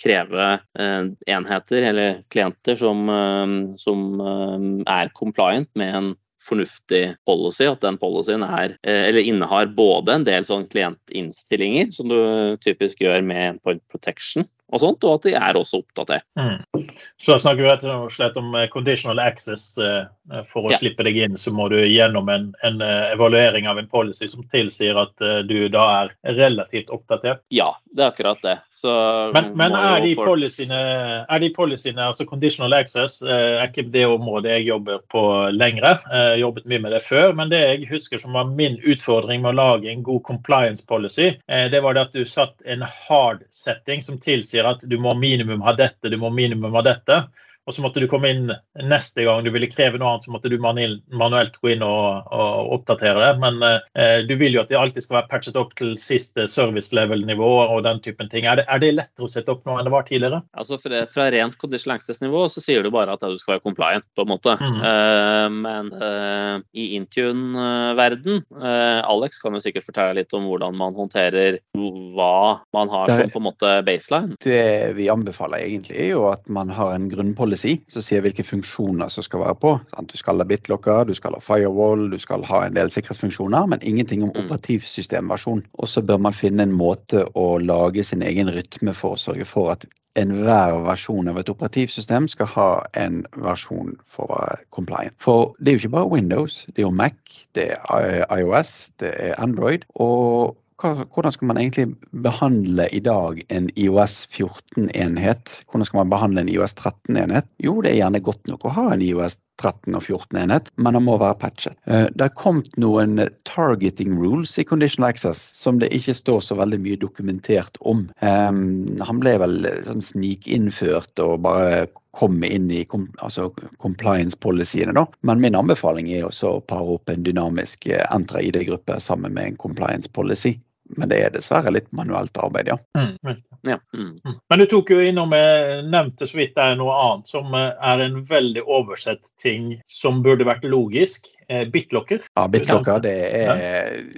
kreve 0.00 0.48
eh, 0.78 1.00
enheter 1.36 1.88
eller 1.90 2.20
klienter 2.34 2.78
som, 2.80 3.06
eh, 3.10 3.56
som 3.80 4.04
eh, 4.18 4.68
er 4.96 5.14
compliant 5.16 5.70
med 5.78 5.98
en 6.00 6.12
fornuftig 6.44 7.02
policy, 7.28 7.66
at 7.68 7.82
den 7.84 7.98
policyen 8.00 8.44
er, 8.46 8.76
eh, 8.86 9.08
eller 9.08 9.24
innehar 9.24 9.70
både 9.76 10.18
en 10.18 10.26
del 10.26 10.46
sånn 10.46 10.66
klientinnstillinger, 10.72 11.92
som 11.96 12.12
du 12.12 12.18
typisk 12.64 13.00
gjør 13.04 13.24
med 13.24 13.62
point 13.64 13.82
protection, 13.92 14.46
og 14.72 14.82
sånt, 14.82 15.04
og 15.04 15.18
at 15.18 15.28
de 15.28 15.36
er 15.38 15.58
også 15.60 15.82
oppdatert. 15.82 16.26
Mm. 16.38 16.83
Så 17.24 17.32
da 17.32 17.38
snakker 17.38 17.62
vi 17.62 17.68
rett 17.68 17.84
og 17.88 18.12
slett 18.12 18.36
om 18.36 18.54
eh, 18.54 18.66
conditional 18.68 19.18
access. 19.22 19.78
Eh, 19.78 20.04
for 20.50 20.66
å 20.66 20.72
ja. 20.72 20.78
slippe 20.80 21.04
deg 21.06 21.16
inn, 21.24 21.36
så 21.40 21.52
må 21.54 21.70
du 21.72 21.78
gjennom 21.80 22.28
en, 22.32 22.50
en, 22.64 22.80
eh, 22.84 23.12
evaluering 23.14 23.68
av 23.68 23.78
en 23.80 23.88
policy 23.88 24.28
som 24.28 24.44
tilsier 24.52 24.96
at 25.00 25.24
du 25.48 25.68
da 25.72 25.84
er 26.02 26.12
relativt 26.36 26.90
oppdatert? 26.92 27.42
Ja, 27.52 27.70
det 27.92 28.02
er 28.02 28.12
akkurat 28.12 28.40
det. 28.44 28.54
Så, 28.74 28.92
men, 29.36 29.52
men 29.56 29.76
er, 29.76 30.02
de 30.04 30.14
for... 30.18 30.32
policyene, 30.32 30.80
er 31.24 31.40
de 31.40 31.50
policyene, 31.54 32.10
altså 32.10 32.26
conditional 32.28 32.76
access, 32.76 33.20
er 33.22 33.64
ikke 33.66 33.86
det 33.94 34.04
området 34.08 34.58
jeg 34.58 34.68
jobber 34.68 35.00
på 35.12 35.24
lenger. 35.54 36.00
Jeg 36.10 36.42
jobbet 36.42 36.68
mye 36.72 36.82
med 36.86 36.96
det 36.96 37.02
før. 37.06 37.32
Men 37.36 37.52
det 37.52 37.62
jeg 37.62 37.88
husker 37.92 38.20
som 38.20 38.36
var 38.36 38.48
min 38.48 38.76
utfordring 38.82 39.44
med 39.44 39.54
å 39.54 39.60
lage 39.60 39.92
en 39.92 40.04
god 40.04 40.24
compliance 40.26 40.84
policy, 40.88 41.30
det 41.46 41.82
var 41.84 41.96
det 41.96 42.08
at 42.08 42.16
du 42.16 42.24
satt 42.28 42.56
en 42.68 42.84
hard 42.84 43.44
setting 43.54 44.04
som 44.04 44.20
tilsier 44.20 44.66
at 44.68 44.84
du 44.88 44.96
må 45.00 45.14
minimum 45.18 45.64
ha 45.64 45.76
dette, 45.76 46.10
du 46.10 46.18
må 46.20 46.32
minimum 46.34 46.74
ha 46.76 46.84
dette 46.84 46.93
dette. 46.94 47.28
Og 47.64 47.72
så 47.72 47.80
måtte 47.84 48.02
du 48.02 48.08
komme 48.10 48.28
inn 48.28 48.52
neste 48.84 49.24
gang 49.24 49.44
du 49.44 49.50
ville 49.54 49.70
kreve 49.72 49.96
noe 50.00 50.14
annet, 50.14 50.26
så 50.26 50.32
måtte 50.34 50.50
du 50.52 50.58
manuelt 50.60 51.56
gå 51.62 51.72
inn 51.72 51.84
og, 51.86 52.28
og 52.28 52.74
oppdatere 52.76 53.16
det. 53.22 53.30
Men 53.40 53.62
eh, 53.64 54.18
du 54.28 54.34
vil 54.40 54.56
jo 54.56 54.60
at 54.60 54.68
det 54.72 54.76
alltid 54.76 55.06
skal 55.06 55.18
være 55.20 55.30
patchet 55.30 55.56
opp 55.60 55.72
til 55.78 55.94
siste 56.00 56.44
service 56.52 56.92
level-nivå 56.96 57.50
og 57.64 57.80
den 57.86 58.02
typen 58.04 58.28
ting. 58.32 58.44
Er 58.50 58.60
det, 58.60 58.66
er 58.68 58.82
det, 58.82 58.92
lettere 58.98 59.28
å 59.28 59.32
sette 59.32 59.54
opp 59.54 59.64
nå 59.64 59.78
enn 59.78 59.88
det 59.88 59.94
var 59.94 60.04
tidligere? 60.08 60.42
Altså 60.60 60.78
fra, 60.82 61.04
Fra 61.10 61.30
rent 61.32 61.56
condition 61.60 61.94
access-nivå 61.94 62.44
så 62.52 62.62
sier 62.64 62.84
du 62.84 62.90
bare 62.94 63.16
at 63.16 63.24
du 63.24 63.38
skal 63.40 63.56
være 63.56 63.64
compliant, 63.64 64.06
på 64.14 64.26
en 64.26 64.32
måte. 64.34 64.56
Mm. 64.60 64.78
Uh, 64.84 65.48
men 65.64 65.90
uh, 65.96 66.60
i 66.76 66.90
Intune-verden 66.98 68.44
uh, 68.60 69.00
Alex 69.08 69.40
kan 69.40 69.56
jo 69.56 69.62
sikkert 69.64 69.88
fortelle 69.88 70.20
litt 70.20 70.36
om 70.36 70.50
hvordan 70.50 70.76
man 70.76 70.96
håndterer 70.96 71.58
hva 71.74 72.60
man 72.76 72.92
har 72.92 73.08
som 73.08 73.32
på 73.32 73.40
en 73.40 73.48
måte 73.48 73.72
baseline. 73.86 74.36
Det 74.44 74.92
vi 74.98 75.08
anbefaler 75.12 75.64
egentlig 75.64 75.96
er 76.04 76.12
jo 76.12 76.28
at 76.28 76.44
man 76.52 76.70
har 76.74 76.92
en 76.94 77.08
grunnpolicy 77.10 77.53
policy 77.54 77.78
som 77.88 78.02
sier 78.02 78.22
hvilke 78.24 78.44
funksjoner 78.44 79.08
som 79.08 79.24
skal 79.24 79.44
være 79.44 79.56
på. 79.62 79.72
Du 80.10 80.16
skal 80.18 80.40
ha 80.40 80.44
bitlocker, 80.44 81.04
du 81.06 81.14
skal 81.14 81.36
ha 81.36 81.40
firewall, 81.40 82.10
du 82.10 82.18
skal 82.18 82.44
ha 82.44 82.64
en 82.66 82.74
del 82.74 82.90
sikkerhetsfunksjoner, 82.90 83.66
men 83.66 83.82
ingenting 83.82 84.24
om 84.24 84.32
mm. 84.34 84.44
operativsystemversjon. 84.44 85.64
Og 85.78 85.88
så 85.88 86.02
bør 86.02 86.18
man 86.18 86.34
finne 86.34 86.66
en 86.66 86.74
måte 86.74 87.26
å 87.34 87.58
lage 87.58 88.04
sin 88.04 88.22
egen 88.22 88.50
rytme 88.50 88.94
for 88.94 89.14
å 89.14 89.20
sørge 89.20 89.46
for 89.46 89.74
at 89.74 89.86
enhver 90.14 90.76
versjon 90.86 91.26
av 91.26 91.40
et 91.40 91.48
operativsystem 91.50 92.28
skal 92.30 92.46
ha 92.52 92.68
en 92.98 93.24
versjon 93.42 93.96
for 94.06 94.28
å 94.28 94.36
være 94.38 94.60
compliant. 94.74 95.14
For 95.22 95.54
det 95.58 95.72
er 95.72 95.78
jo 95.78 95.82
ikke 95.84 95.96
bare 95.96 96.12
Windows, 96.12 96.60
det 96.70 96.82
er 96.82 96.86
jo 96.86 96.94
Mac, 96.94 97.16
det 97.58 97.72
er 97.74 98.22
iOS, 98.30 98.92
det 99.02 99.10
er 99.10 99.34
Android. 99.42 99.86
og 99.94 100.54
hvordan 100.82 101.32
skal 101.32 101.46
man 101.46 101.58
egentlig 101.58 101.94
behandle 102.10 102.88
i 102.92 103.00
dag 103.00 103.42
en 103.48 103.70
IOS 103.78 104.28
14-enhet? 104.32 105.50
Hvordan 105.70 105.84
skal 105.86 105.98
man 106.02 106.10
behandle 106.10 106.40
en 106.40 106.50
IOS 106.50 106.74
13-enhet? 106.74 107.46
Jo, 107.62 107.80
det 107.82 107.92
er 107.92 108.00
gjerne 108.02 108.20
godt 108.24 108.48
nok 108.50 108.66
å 108.66 108.74
ha 108.74 108.86
en 108.92 109.02
IOS 109.02 109.38
13 109.62 109.94
og 109.94 110.02
14-enhet, 110.02 110.72
men 110.82 110.96
den 110.98 111.06
må 111.06 111.14
være 111.20 111.38
patchet. 111.38 111.78
Eh, 111.86 112.08
det 112.10 112.26
har 112.26 112.34
kommet 112.34 112.74
noen 112.80 113.22
targeting 113.46 114.16
rules 114.18 114.56
i 114.58 114.66
Conditional 114.66 115.12
Access 115.12 115.46
som 115.54 115.78
det 115.78 115.92
ikke 115.94 116.16
står 116.18 116.42
så 116.42 116.58
veldig 116.58 116.80
mye 116.82 116.98
dokumentert 117.00 117.78
om. 117.80 118.08
Han 118.20 119.20
ble 119.22 119.36
vel 119.42 119.68
sånn 119.86 120.02
snikinnført 120.02 121.22
og 121.22 121.44
bare 121.46 121.84
komme 122.14 122.46
inn 122.46 122.70
i 122.70 122.84
altså 123.18 123.48
compliance 123.82 124.38
policyene. 124.38 124.94
Da. 124.94 125.06
Men 125.26 125.42
min 125.42 125.56
anbefaling 125.58 126.10
er 126.14 126.28
også 126.28 126.56
å 126.56 126.62
pare 126.62 126.96
opp 126.96 127.10
en 127.10 127.24
dynamisk 127.26 127.88
eh, 127.90 128.04
entra 128.14 128.42
ID-gruppe 128.42 129.00
sammen 129.02 129.34
med 129.34 129.50
en 129.50 129.58
compliance 129.60 130.10
policy. 130.10 130.56
Men 130.84 131.08
det 131.08 131.20
er 131.24 131.32
dessverre 131.32 131.72
litt 131.72 131.88
manuelt 131.96 132.36
arbeid, 132.36 132.68
ja. 132.68 132.76
Mm, 132.98 133.40
ja. 133.64 133.78
Mm. 133.96 134.10
mm. 134.24 134.36
Men 134.50 134.60
du 134.60 134.66
tok 134.68 134.92
jo 134.92 135.00
innom, 135.00 135.32
jeg 135.32 135.84
nevnte 135.88 136.28
så 136.28 136.38
vidt 136.38 136.54
det 136.58 136.66
er 136.66 136.76
noe 136.80 136.96
annet 137.00 137.30
som 137.32 137.56
eh, 137.56 137.70
er 137.92 138.04
en 138.04 138.20
veldig 138.28 138.64
oversett 138.68 139.32
ting 139.42 139.74
som 139.88 140.20
burde 140.26 140.46
vært 140.48 140.66
logisk. 140.68 141.30
Eh, 141.48 141.64
BitLocker. 141.68 142.24
Ja, 142.34 142.46
BitLocker 142.48 143.00
det 143.04 143.12
er, 143.12 143.60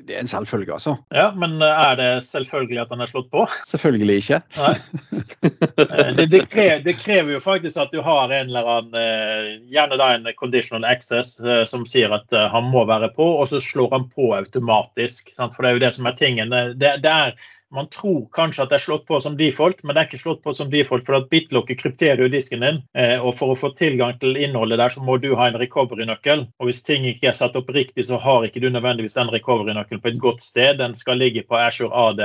det 0.07 0.15
er, 0.15 0.21
en 0.21 0.31
selvfølge, 0.31 0.73
altså. 0.77 0.97
Ja, 1.15 1.31
Men 1.35 1.59
er 1.63 1.97
det 1.99 2.11
selvfølgelig 2.27 2.81
at 2.85 2.93
den 2.93 3.03
er 3.03 3.11
slått 3.11 3.31
på? 3.33 3.47
Selvfølgelig 3.69 4.17
ikke. 4.23 4.41
det, 6.19 6.29
det, 6.33 6.43
krever, 6.53 6.85
det, 6.85 6.97
krever, 7.01 7.33
jo 7.37 7.43
faktisk 7.43 7.81
at 7.83 7.95
du 7.95 8.01
har 8.05 8.31
en 8.31 8.51
eller 8.51 8.71
annen, 8.77 9.67
gjerne 9.73 9.99
da 10.01 10.13
en 10.15 10.31
conditional 10.39 10.87
access, 10.89 11.37
som 11.67 11.87
sier 11.89 12.15
at 12.15 12.39
han 12.53 12.71
må 12.73 12.87
være 12.89 13.11
på, 13.17 13.27
og 13.41 13.51
så 13.51 13.61
slår 13.63 13.93
han 13.97 14.09
på 14.15 14.33
automatisk. 14.37 15.33
Sant? 15.37 15.57
For 15.57 15.65
det 15.65 15.73
er 15.73 15.79
jo 15.79 15.85
det 15.87 15.93
som 15.99 16.09
er 16.09 16.19
tingen. 16.19 16.55
Det, 16.79 16.97
det 17.03 17.13
er 17.13 17.37
man 17.75 17.89
tror 17.91 18.29
kanskje 18.33 18.63
at 18.65 18.71
det 18.71 18.79
er 18.79 18.85
slått 18.85 19.07
på 19.09 19.19
som 19.23 19.37
default, 19.39 19.83
men 19.83 19.95
det 19.95 20.03
er 20.03 20.09
ikke 20.09 20.23
slått 20.23 20.43
på 20.45 20.55
som 20.55 20.71
default, 20.71 21.07
for 21.07 21.19
at 21.19 21.29
BitLocker 21.33 21.79
krypterer 21.81 22.23
jo 22.23 22.31
disken 22.33 22.63
din. 22.63 22.83
Eh, 22.99 23.17
og 23.19 23.35
For 23.39 23.53
å 23.53 23.59
få 23.59 23.73
tilgang 23.79 24.17
til 24.23 24.39
innholdet 24.39 24.79
der, 24.81 24.95
så 24.95 25.03
må 25.05 25.19
du 25.23 25.33
ha 25.39 25.49
en 25.51 25.59
recovery-nøkkel. 25.61 26.47
Og 26.61 26.71
Hvis 26.71 26.85
ting 26.87 27.07
ikke 27.11 27.31
er 27.33 27.39
satt 27.39 27.57
opp 27.59 27.71
riktig, 27.75 28.07
så 28.07 28.21
har 28.23 28.47
ikke 28.47 28.63
du 28.63 28.71
nødvendigvis 28.71 29.19
den 29.19 29.33
recovery-nøkkelen 29.35 30.03
på 30.03 30.13
et 30.13 30.23
godt 30.23 30.45
sted. 30.45 30.79
Den 30.79 30.95
skal 30.97 31.19
ligge 31.19 31.43
på 31.47 31.59
Azure 31.59 31.91
AD 31.93 32.23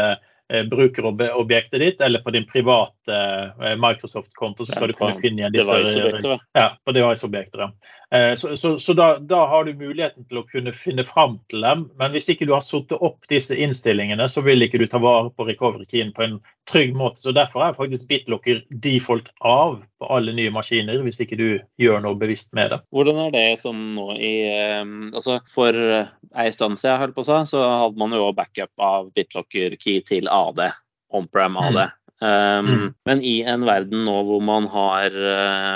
brukerobjektet 0.72 1.80
ditt, 1.80 2.02
eller 2.02 2.24
på 2.26 2.34
din 2.36 2.48
private 2.50 3.18
eh, 3.62 3.76
Microsoft-konto, 3.80 4.66
så 4.66 4.76
skal 4.76 4.92
du 4.92 4.98
kunne 5.00 5.20
finne 5.22 5.44
igjen 5.44 5.56
disse 5.56 6.38
ja, 6.58 6.68
på 6.86 6.96
device-objekter. 6.96 7.70
Eh, 8.16 8.36
så, 8.36 8.58
så, 8.58 8.80
så 8.80 8.94
da, 8.94 9.20
da, 9.20 9.46
har 9.48 9.66
du 9.66 9.74
muligheten 9.74 10.26
til 10.28 10.42
å 10.42 10.48
kunne 10.50 10.74
finne 10.76 11.06
fram 11.08 11.38
til 11.52 11.64
dem. 11.64 11.86
Men 12.00 12.12
hvis 12.12 12.28
ikke 12.34 12.48
du 12.50 12.52
har 12.52 12.64
satt 12.66 12.92
opp 12.98 13.24
disse 13.32 13.56
innstillingene, 13.56 14.28
så 14.28 14.44
vil 14.44 14.66
ikke 14.66 14.82
du 14.82 14.88
ta 14.92 15.00
vare 15.00 15.32
på 15.32 15.48
recovery-keyen 15.48 16.12
på 16.18 16.26
en 16.26 16.36
trygg 16.68 16.92
måte. 16.98 17.22
Så 17.24 17.32
Derfor 17.32 17.64
er 17.64 17.78
faktisk 17.78 18.10
BitLocker 18.10 18.66
default 18.84 19.32
av 19.40 19.80
på 20.02 20.10
alle 20.12 20.36
nye 20.36 20.52
maskiner, 20.52 21.00
hvis 21.06 21.22
ikke 21.24 21.40
du 21.40 21.48
gjør 21.80 22.04
noe 22.04 22.20
bevisst 22.20 22.52
med 22.58 22.74
det. 22.74 22.82
Hvordan 22.92 23.22
er 23.30 23.32
det 23.38 23.46
sånn 23.64 23.94
nå 23.96 24.10
i 24.20 24.34
eh, 24.50 24.84
altså 25.16 25.40
For 25.48 25.72
ei 25.72 26.50
stund 26.52 26.82
siden, 26.82 27.00
holdt 27.00 27.16
på 27.16 27.24
å 27.24 27.30
si, 27.30 27.40
så 27.54 27.64
hadde 27.86 28.02
man 28.02 28.18
jo 28.18 28.28
backup 28.36 28.84
av 28.92 29.08
BitLocker-key 29.16 30.04
til 30.10 30.28
AD. 30.42 30.64
On-pram 31.12 31.58
AD. 31.60 31.78
Mm. 31.78 31.98
Um, 32.22 32.68
mm. 32.68 32.90
Men 33.10 33.22
i 33.26 33.40
en 33.50 33.64
verden 33.66 34.04
nå 34.06 34.18
hvor 34.28 34.44
man 34.46 34.68
har, 34.70 35.16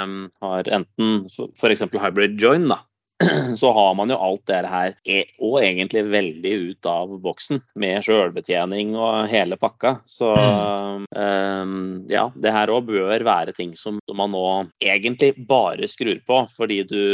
um, 0.03 0.27
har 0.45 0.67
enten 0.77 1.23
f.eks. 1.25 1.87
hybrid 1.89 2.37
join, 2.41 2.67
da, 2.69 2.83
så 3.57 3.71
har 3.73 3.93
man 3.97 4.11
jo 4.13 4.17
alt 4.21 4.43
det 4.51 4.61
her, 4.69 4.93
e, 5.09 5.23
og 5.39 5.57
egentlig 5.63 6.03
veldig 6.11 6.53
ut 6.69 6.89
av 6.91 7.15
boksen, 7.23 7.61
med 7.81 8.05
sjølbetjening 8.05 8.93
og 8.93 9.29
hele 9.31 9.57
pakka. 9.57 9.95
Så 10.05 10.29
um, 10.35 11.77
ja, 12.11 12.27
det 12.35 12.53
her 12.53 12.73
òg 12.73 12.91
bør 12.91 13.25
være 13.25 13.55
ting 13.57 13.73
som 13.79 14.01
man 14.13 14.35
nå 14.35 14.45
egentlig 14.83 15.33
bare 15.49 15.89
skrur 15.89 16.19
på, 16.27 16.43
fordi 16.57 16.83
du, 16.91 17.05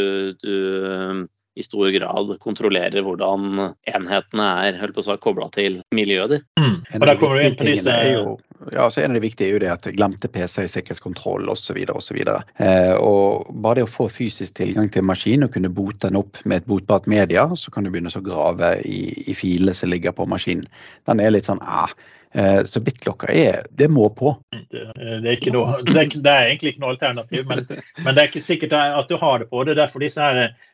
du 0.44 1.28
i 1.56 1.64
stor 1.64 1.90
grad 1.90 2.40
kontrollerer 2.40 3.04
hvordan 3.04 3.74
enhetene 3.90 4.46
er 4.68 4.78
holdt 4.80 4.96
på 4.96 5.04
å 5.12 5.18
kobla 5.20 5.50
til 5.52 5.82
miljøet 5.96 6.38
ditt. 6.38 6.46
Mm. 6.60 6.78
Og 6.96 7.06
da 7.10 7.16
kommer 7.20 7.42
du 7.42 7.48
inn 7.48 7.58
på 7.60 7.68
disse... 7.68 7.96
Jo, 8.08 8.38
ja, 8.72 8.86
så 8.94 9.02
En 9.02 9.12
av 9.12 9.18
de 9.20 9.24
viktige 9.26 9.50
er 9.50 9.58
jo 9.58 9.64
det 9.64 9.72
at 9.74 9.90
glemte 9.98 10.30
PC, 10.32 10.64
sikkerhetskontroll 10.72 11.50
osv. 11.52 11.82
Eh, 11.82 12.94
og 12.96 13.52
bare 13.52 13.82
det 13.82 13.88
å 13.88 13.92
få 13.92 14.08
fysisk 14.14 14.56
tilgang 14.62 14.88
til 14.94 15.04
en 15.04 15.10
maskin 15.12 15.48
og 15.48 15.52
kunne 15.56 15.74
bote 15.74 16.08
den 16.08 16.22
opp 16.22 16.40
med 16.46 16.62
et 16.62 16.72
botbart 16.72 17.10
media, 17.12 17.50
så 17.58 17.74
kan 17.74 17.84
du 17.84 17.92
begynne 17.92 18.14
å 18.14 18.24
grave 18.24 18.78
i, 18.88 19.04
i 19.28 19.36
filene 19.36 19.76
som 19.76 19.92
ligger 19.92 20.16
på 20.16 20.30
maskinen. 20.32 20.70
Den 21.10 21.20
er 21.20 21.36
litt 21.36 21.52
sånn 21.52 21.64
ah, 21.66 21.92
så 22.32 22.80
BitLocker 22.80 23.28
er 23.36 23.66
Det 23.76 23.90
må 23.92 24.06
på. 24.16 24.30
Det, 24.72 24.86
det, 24.96 25.34
er 25.34 25.52
noe, 25.52 25.82
det, 25.84 25.98
er, 25.98 26.14
det, 26.16 26.32
er 26.32 26.46
egentlig 26.46 26.72
ikke 26.72 26.84
noe 26.86 26.94
alternativ, 26.94 27.42
men, 27.50 27.66
men, 28.06 28.14
det 28.16 28.22
er 28.22 28.30
ikke 28.30 28.44
sikkert 28.46 28.76
at 28.80 29.12
du 29.12 29.18
har 29.20 29.42
det 29.42 29.50
på. 29.52 29.66
Det 29.68 29.74
er 29.74 29.82
derfor 29.82 30.00
disse 30.00 30.24
her 30.24 30.40
Eh, 30.46 30.70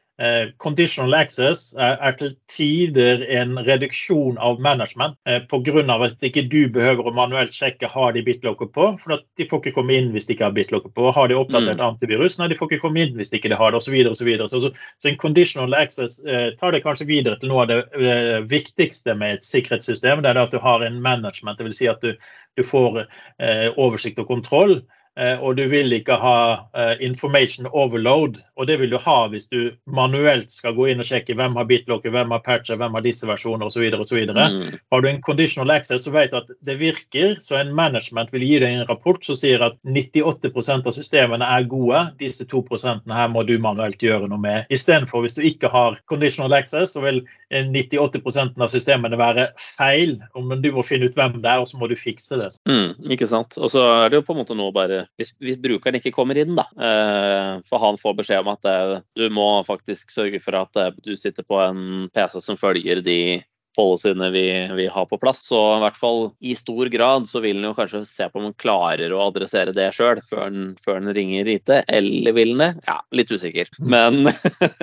conditional 0.57 1.13
access 1.13 1.75
er, 1.77 2.15
til 2.17 2.31
tider 2.49 3.21
en 3.37 3.59
reduksjon 3.67 4.39
av 4.41 4.61
management 4.63 5.17
eh, 5.29 5.43
pga. 5.45 5.83
at 5.93 6.25
ikke 6.25 6.47
du 6.49 6.69
behøver 6.73 7.05
å 7.05 7.13
manuelt 7.13 7.53
sjekke 7.53 7.89
har 7.91 8.15
de 8.15 8.23
bitlocker 8.25 8.71
på. 8.73 8.87
For 9.03 9.21
de 9.37 9.47
får 9.49 9.61
ikke 9.61 9.75
komme 9.75 9.93
inn 9.93 10.09
hvis 10.15 10.25
de 10.25 10.33
ikke 10.33 10.47
har 10.47 10.55
bitlocker 10.55 10.93
på. 10.95 11.11
Har 11.13 11.29
de 11.29 11.37
oppdatert 11.37 11.77
mm. 11.77 11.85
antivirus? 11.85 12.39
Nei, 12.39 12.49
de 12.49 12.57
får 12.57 12.71
ikke 12.71 12.87
komme 12.87 13.03
inn 13.03 13.13
hvis 13.17 13.33
de 13.33 13.37
ikke 13.39 13.53
har 13.59 13.73
det, 13.75 13.81
osv. 13.83 13.99
Så, 14.17 14.47
så, 14.47 14.63
så, 14.65 14.73
så 14.97 15.11
en 15.11 15.21
conditional 15.21 15.77
access 15.77 16.19
eh, 16.25 16.49
tar 16.59 16.73
det 16.73 16.83
kanskje 16.85 17.09
videre 17.09 17.37
til 17.37 17.53
noe 17.53 17.67
av 17.67 17.71
det 17.71 17.79
eh, 18.01 18.41
viktigste 18.49 19.15
med 19.17 19.37
et 19.37 19.47
sikkerhetssystem. 19.47 20.25
Det 20.25 20.33
er 20.33 20.39
det 20.39 20.47
at 20.49 20.57
du 20.57 20.61
har 20.63 20.85
en 20.85 21.01
management, 21.03 21.61
dvs. 21.61 21.77
Si 21.77 21.89
at 21.91 22.01
du, 22.01 22.15
du 22.57 22.65
får 22.65 23.03
eh, 23.05 23.67
oversikt 23.75 24.21
og 24.23 24.31
kontroll. 24.33 24.79
Eh, 25.17 25.39
og 25.41 25.55
du 25.57 25.63
vil 25.71 25.93
ikke 25.97 26.13
ha 26.21 26.39
uh, 26.77 26.93
information 27.01 27.67
overload. 27.71 28.37
Og 28.55 28.67
det 28.69 28.77
vil 28.81 28.91
du 28.93 28.97
ha 29.01 29.17
hvis 29.31 29.49
du 29.49 29.71
manuelt 29.89 30.51
skal 30.53 30.75
gå 30.77 30.91
inn 30.91 31.01
og 31.01 31.09
sjekke 31.09 31.33
hvem 31.37 31.57
har 31.57 31.67
bitlocket, 31.69 32.13
hvem 32.13 32.35
har 32.35 32.43
patcher, 32.45 32.77
hvem 32.77 32.93
har 32.93 33.05
disse 33.05 33.27
versjoner 33.29 33.65
osv. 33.65 33.87
Mm. 33.97 34.77
Har 34.93 35.01
du 35.01 35.09
en 35.09 35.21
conditional 35.25 35.73
access, 35.73 36.05
så 36.05 36.13
vet 36.13 36.33
du 36.33 36.39
at 36.41 36.51
det 36.67 36.77
virker. 36.81 37.37
Så 37.41 37.57
en 37.57 37.73
management 37.75 38.33
vil 38.33 38.45
gi 38.45 38.61
deg 38.61 38.75
en 38.75 38.87
rapport 38.89 39.23
som 39.25 39.37
sier 39.37 39.63
at 39.65 39.79
98% 39.87 40.85
av 40.85 40.95
systemene 40.95 41.49
er 41.57 41.65
gode. 41.69 42.03
Disse 42.21 42.45
2% 42.51 43.09
her 43.17 43.33
må 43.33 43.45
du 43.47 43.55
manuelt 43.61 44.03
gjøre 44.03 44.29
noe 44.29 44.41
med. 44.41 44.69
Istedenfor 44.73 45.25
hvis 45.25 45.39
du 45.39 45.43
ikke 45.49 45.71
har 45.73 45.97
conditional 46.11 46.53
access, 46.57 46.93
så 46.93 47.01
vil 47.05 47.23
98% 47.53 48.61
av 48.61 48.69
systemene 48.69 49.17
være 49.17 49.49
feil. 49.57 50.17
Men 50.37 50.61
du 50.61 50.69
må 50.75 50.85
finne 50.85 51.09
ut 51.09 51.17
hvem 51.17 51.41
det 51.41 51.49
er, 51.49 51.63
og 51.63 51.71
så 51.71 51.81
må 51.81 51.89
du 51.89 51.97
fikse 51.97 52.37
det. 52.37 52.53
Mm, 52.69 52.93
ikke 53.17 53.29
sant. 53.31 53.57
Og 53.57 53.73
så 53.73 53.81
er 53.97 54.11
det 54.11 54.21
jo 54.21 54.27
på 54.27 54.35
en 54.35 54.43
måte 54.43 54.57
nå 54.57 54.69
bare 54.75 55.06
hvis, 55.17 55.33
hvis 55.43 55.59
brukeren 55.61 55.97
ikke 55.99 56.13
kommer 56.15 56.39
inn, 56.39 56.55
da. 56.57 56.65
Eh, 56.75 57.51
for 57.67 57.83
han 57.83 57.99
får 58.01 58.17
beskjed 58.19 58.43
om 58.43 58.51
at 58.53 58.63
det, 58.65 59.03
du 59.17 59.27
må 59.33 59.47
faktisk 59.67 60.11
sørge 60.13 60.41
for 60.43 60.59
at 60.59 60.73
det, 60.77 60.87
du 61.05 61.15
sitter 61.19 61.47
på 61.47 61.59
en 61.63 62.09
PC 62.13 62.41
som 62.43 62.59
følger 62.59 63.01
de 63.05 63.19
policyene 63.77 64.29
vi, 64.33 64.47
vi, 64.75 64.87
har 64.91 65.05
på 65.05 65.19
plass. 65.21 65.43
Så 65.47 65.59
i 65.77 65.81
hvert 65.83 65.99
fall 65.99 66.21
i 66.39 66.55
stor 66.57 66.89
grad 66.93 67.27
så 67.29 67.41
vil 67.43 67.61
en 67.61 67.69
jo 67.69 67.75
kanskje 67.77 68.03
se 68.09 68.27
på 68.31 68.41
om 68.41 68.49
en 68.49 68.57
klarer 68.57 69.13
å 69.13 69.21
adressere 69.29 69.75
det 69.75 69.89
sjøl 69.95 70.21
før, 70.25 70.49
en 70.97 71.13
ringer 71.13 71.49
IT. 71.53 71.73
Eller 71.87 72.35
vil 72.35 72.55
en 72.55 72.63
det? 72.63 72.71
Ja, 72.87 72.99
litt 73.15 73.31
usikker. 73.31 73.69
Men 73.79 74.27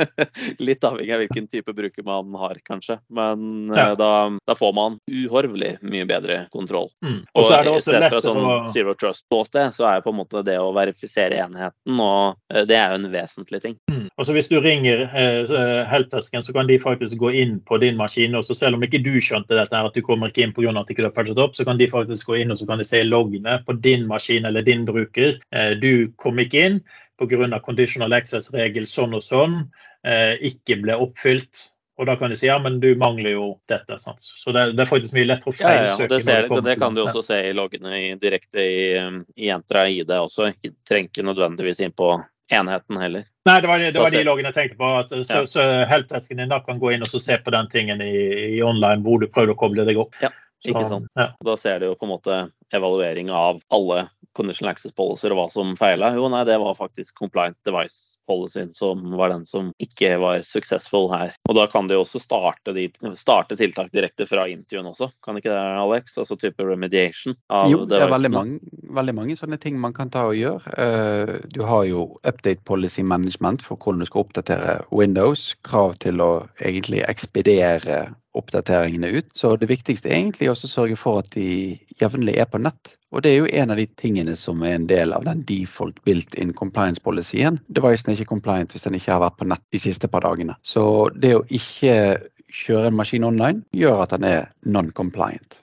litt 0.68 0.84
avhengig 0.86 1.14
av 1.16 1.24
hvilken 1.24 1.50
type 1.50 1.74
bruker 1.74 2.06
man 2.06 2.34
har, 2.38 2.60
kanskje. 2.66 2.98
Men 3.14 3.70
eh, 3.72 3.80
ja. 3.80 3.94
da, 3.98 4.12
da, 4.46 4.58
får 4.58 4.74
man 4.76 4.98
uhorvelig 5.10 5.76
mye 5.82 6.06
bedre 6.08 6.44
kontroll. 6.54 6.90
Mm. 7.04 7.22
Og 7.34 7.48
så 7.48 7.58
er 7.58 7.66
det 7.66 7.74
også 7.74 7.96
lett 7.98 8.18
sånn 8.24 8.42
å 8.44 8.56
Zero 8.74 8.94
Trust-ståsted, 8.98 9.74
så 9.76 9.88
er 9.88 9.98
jo 9.98 10.06
på 10.08 10.14
en 10.14 10.20
måte 10.22 10.44
det 10.46 10.56
å 10.60 10.72
verifisere 10.76 11.40
enheten, 11.42 11.98
og 11.98 12.38
eh, 12.52 12.64
det 12.68 12.78
er 12.78 12.94
jo 12.94 13.02
en 13.02 13.10
vesentlig 13.12 13.62
ting. 13.64 13.78
Mm. 13.90 14.06
Og 14.14 14.26
så 14.26 14.34
Hvis 14.36 14.50
du 14.50 14.60
ringer 14.62 15.04
eh, 15.10 15.86
helpdesken, 15.90 16.42
så 16.42 16.54
kan 16.54 16.68
de 16.70 16.78
faktisk 16.82 17.18
gå 17.18 17.32
inn 17.42 17.58
på 17.66 17.78
din 17.82 17.96
maskin. 17.98 18.34
og 18.34 18.44
så 18.46 18.54
Selv 18.54 18.78
om 18.78 18.83
ikke 18.88 19.02
du 19.04 19.12
skjønte 19.22 19.56
dette, 19.56 19.80
at 19.88 19.96
du 19.96 20.02
kommer 20.04 20.32
ikke 20.32 20.44
inn 20.46 20.54
pga. 20.56 20.72
at 20.80 20.90
ikke 20.90 21.04
du 21.04 21.08
har 21.08 21.16
patchet 21.16 21.40
opp, 21.42 21.56
så 21.56 21.66
kan 21.66 21.80
de 21.80 21.90
faktisk 21.90 22.30
gå 22.30 22.40
inn 22.42 22.54
og 22.54 22.60
så 22.60 22.66
kan 22.68 22.80
de 22.80 22.86
se 22.88 23.02
loggene 23.04 23.60
på 23.66 23.76
din 23.84 24.06
maskin 24.10 24.44
eller 24.48 24.62
din 24.62 24.84
bruker. 24.88 25.38
Eh, 25.52 25.70
du 25.80 26.12
kom 26.16 26.38
ikke 26.38 26.66
inn 26.68 26.80
pga. 27.20 27.60
conditional 27.60 28.12
access-regel 28.12 28.86
sånn 28.86 29.14
og 29.14 29.22
sånn, 29.22 29.70
eh, 30.04 30.34
ikke 30.40 30.80
ble 30.82 30.98
oppfylt. 30.98 31.70
Og 31.94 32.08
da 32.08 32.16
kan 32.18 32.32
de 32.32 32.36
si 32.36 32.48
ja, 32.48 32.56
men 32.58 32.80
du 32.82 32.88
mangler 32.98 33.36
jo 33.36 33.44
dette. 33.70 34.00
Sant? 34.02 34.18
Så 34.18 34.50
det, 34.50 34.72
det, 34.74 34.82
er 34.82 34.90
faktisk 34.90 35.14
mye 35.14 35.28
lettere 35.28 35.52
å 35.52 35.54
feilsøke. 35.54 35.84
Ja, 35.86 36.02
ja, 36.02 36.10
det, 36.10 36.20
ser, 36.24 36.48
det, 36.50 36.62
det 36.66 36.78
kan 36.80 36.96
du 36.96 37.04
også 37.04 37.22
se 37.22 37.38
i 37.38 37.52
loggene 37.54 37.92
i, 38.00 38.08
direkte 38.18 38.64
i, 38.66 38.86
i 39.38 39.50
Entra 39.54 39.86
ID 39.86 40.10
også. 40.18 40.48
Ikke 40.50 40.72
trenger 40.88 41.12
ikke 41.12 41.26
nødvendigvis 41.28 41.84
inn 41.86 41.94
på 41.94 42.16
enheten 42.52 42.96
heller. 43.00 43.24
Nei, 43.48 43.60
det 43.60 43.68
var, 43.68 43.78
det, 43.78 43.90
det 43.92 44.00
var 44.00 44.12
de 44.12 44.24
loggene 44.24 44.50
jeg 44.52 44.56
tenkte 44.56 44.78
på. 44.80 44.88
Altså, 45.00 45.20
så, 45.24 45.42
ja. 45.44 45.50
så 45.50 45.66
helpdesken 45.88 46.40
din 46.40 46.52
da 46.52 46.60
kan 46.64 46.80
gå 46.80 46.94
inn 46.94 47.04
og 47.04 47.12
se 47.12 47.38
på 47.40 47.54
den 47.54 47.68
tingen 47.72 48.02
i, 48.04 48.14
i, 48.56 48.62
online 48.64 49.04
hvor 49.04 49.22
du 49.22 49.28
prøvde 49.32 49.56
å 49.56 49.60
koble 49.60 49.86
deg 49.88 50.00
opp. 50.00 50.16
Ja, 50.22 50.32
ikke 50.64 50.84
sant. 50.90 51.08
Ja. 51.18 51.30
Da 51.44 51.56
ser 51.60 51.80
du 51.80 51.90
jo 51.90 51.96
på 51.98 52.08
en 52.08 52.14
måte 52.14 52.40
evaluering 52.74 53.32
av 53.32 53.62
alle 53.74 54.08
conditional 54.34 54.72
access 54.74 54.96
policies 54.96 55.30
og 55.30 55.38
hva 55.38 55.48
som 55.52 55.74
feila. 55.78 56.12
Jo, 56.16 56.28
nei, 56.32 56.44
det 56.48 56.58
var 56.60 56.76
faktisk 56.78 57.16
compliant 57.20 57.58
device 57.68 58.13
policyen 58.28 58.72
som 58.76 59.02
var 59.18 59.32
den 59.32 59.44
som 59.48 59.72
ikke 59.82 60.14
var 60.22 60.44
successful 60.46 61.10
her. 61.12 61.34
Og 61.48 61.58
da 61.58 61.66
kan 61.70 61.88
de 61.90 61.98
også 61.98 62.20
starte, 62.22 62.74
de, 62.76 62.88
starte 63.18 63.58
tiltak 63.60 63.92
direkte 63.94 64.26
fra 64.28 64.46
intervjuen 64.50 64.90
også, 64.92 65.10
kan 65.24 65.38
ikke 65.40 65.52
det, 65.52 65.60
Alex? 65.82 66.16
Altså 66.20 66.38
type 66.40 66.64
remediation? 66.64 67.36
jo, 67.70 67.84
det 67.88 68.00
er 68.00 68.12
veldig 68.12 68.32
mange, 68.34 68.74
veldig 68.96 69.14
mange, 69.16 69.38
sånne 69.38 69.58
ting 69.60 69.78
man 69.80 69.94
kan 69.96 70.12
ta 70.12 70.26
og 70.30 70.38
gjøre. 70.38 70.74
Uh, 70.74 71.36
du 71.54 71.62
har 71.66 71.86
jo 71.88 72.08
update 72.24 72.64
policy 72.68 73.04
management 73.04 73.64
for 73.64 73.78
hvordan 73.78 74.02
du 74.02 74.08
skal 74.10 74.24
oppdatere 74.24 74.76
Windows. 74.92 75.52
Krav 75.66 75.96
til 76.04 76.22
å 76.24 76.32
egentlig 76.60 77.04
ekspedere 77.08 78.04
oppdateringene 78.34 79.12
ut. 79.14 79.30
Så 79.36 79.54
det 79.60 79.70
viktigste 79.70 80.10
er 80.10 80.18
egentlig 80.18 80.50
å 80.50 80.56
sørge 80.58 80.98
for 80.98 81.22
at 81.22 81.30
de 81.36 81.78
jevnlig 82.00 82.36
er 82.40 82.50
på 82.50 82.60
nett. 82.62 82.96
Og 83.14 83.22
det 83.22 83.30
er 83.30 83.40
jo 83.40 83.50
en 83.62 83.70
av 83.70 83.78
de 83.78 83.86
tingene 84.00 84.34
som 84.38 84.62
er 84.66 84.74
en 84.74 84.86
del 84.90 85.14
av 85.14 85.24
den 85.28 85.42
default 85.46 86.00
built-in 86.06 86.52
compliance-policyen. 86.58 87.60
Devicen 87.70 88.10
er 88.10 88.18
ikke 88.18 88.32
compliant 88.34 88.74
hvis 88.74 88.86
den 88.88 88.98
ikke 88.98 89.14
har 89.14 89.22
vært 89.22 89.38
på 89.38 89.48
nett 89.48 89.62
de 89.74 89.82
siste 89.82 90.10
par 90.10 90.26
dagene. 90.26 90.56
Så 90.66 90.84
det 91.14 91.36
å 91.38 91.44
ikke 91.46 91.94
kjøre 92.54 92.90
en 92.90 92.98
maskin 92.98 93.26
online 93.26 93.62
gjør 93.74 94.02
at 94.04 94.16
den 94.16 94.26
er 94.28 94.48
non-compliant. 94.66 95.60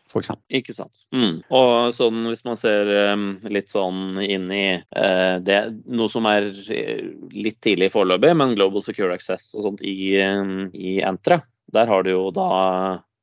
Ikke 0.52 0.74
sant. 0.76 1.06
Mm. 1.16 1.40
Og 1.56 1.94
sånn, 1.96 2.26
hvis 2.28 2.44
man 2.44 2.58
ser 2.60 2.90
um, 3.14 3.28
litt 3.48 3.72
sånn 3.72 4.20
inn 4.20 4.50
i 4.52 4.66
uh, 4.76 5.38
det, 5.40 5.62
noe 5.88 6.12
som 6.12 6.28
er 6.28 6.50
eh, 6.74 7.06
litt 7.32 7.62
tidlig 7.64 7.94
foreløpig, 7.94 8.34
men 8.36 8.58
Global 8.58 8.84
Secure 8.84 9.16
Access 9.16 9.54
og 9.56 9.70
sånt 9.70 9.86
i, 9.88 10.20
um, 10.20 10.68
i 10.76 11.00
Entra, 11.00 11.40
der 11.72 11.88
har 11.88 12.04
du 12.04 12.12
jo 12.12 12.26
da 12.36 12.50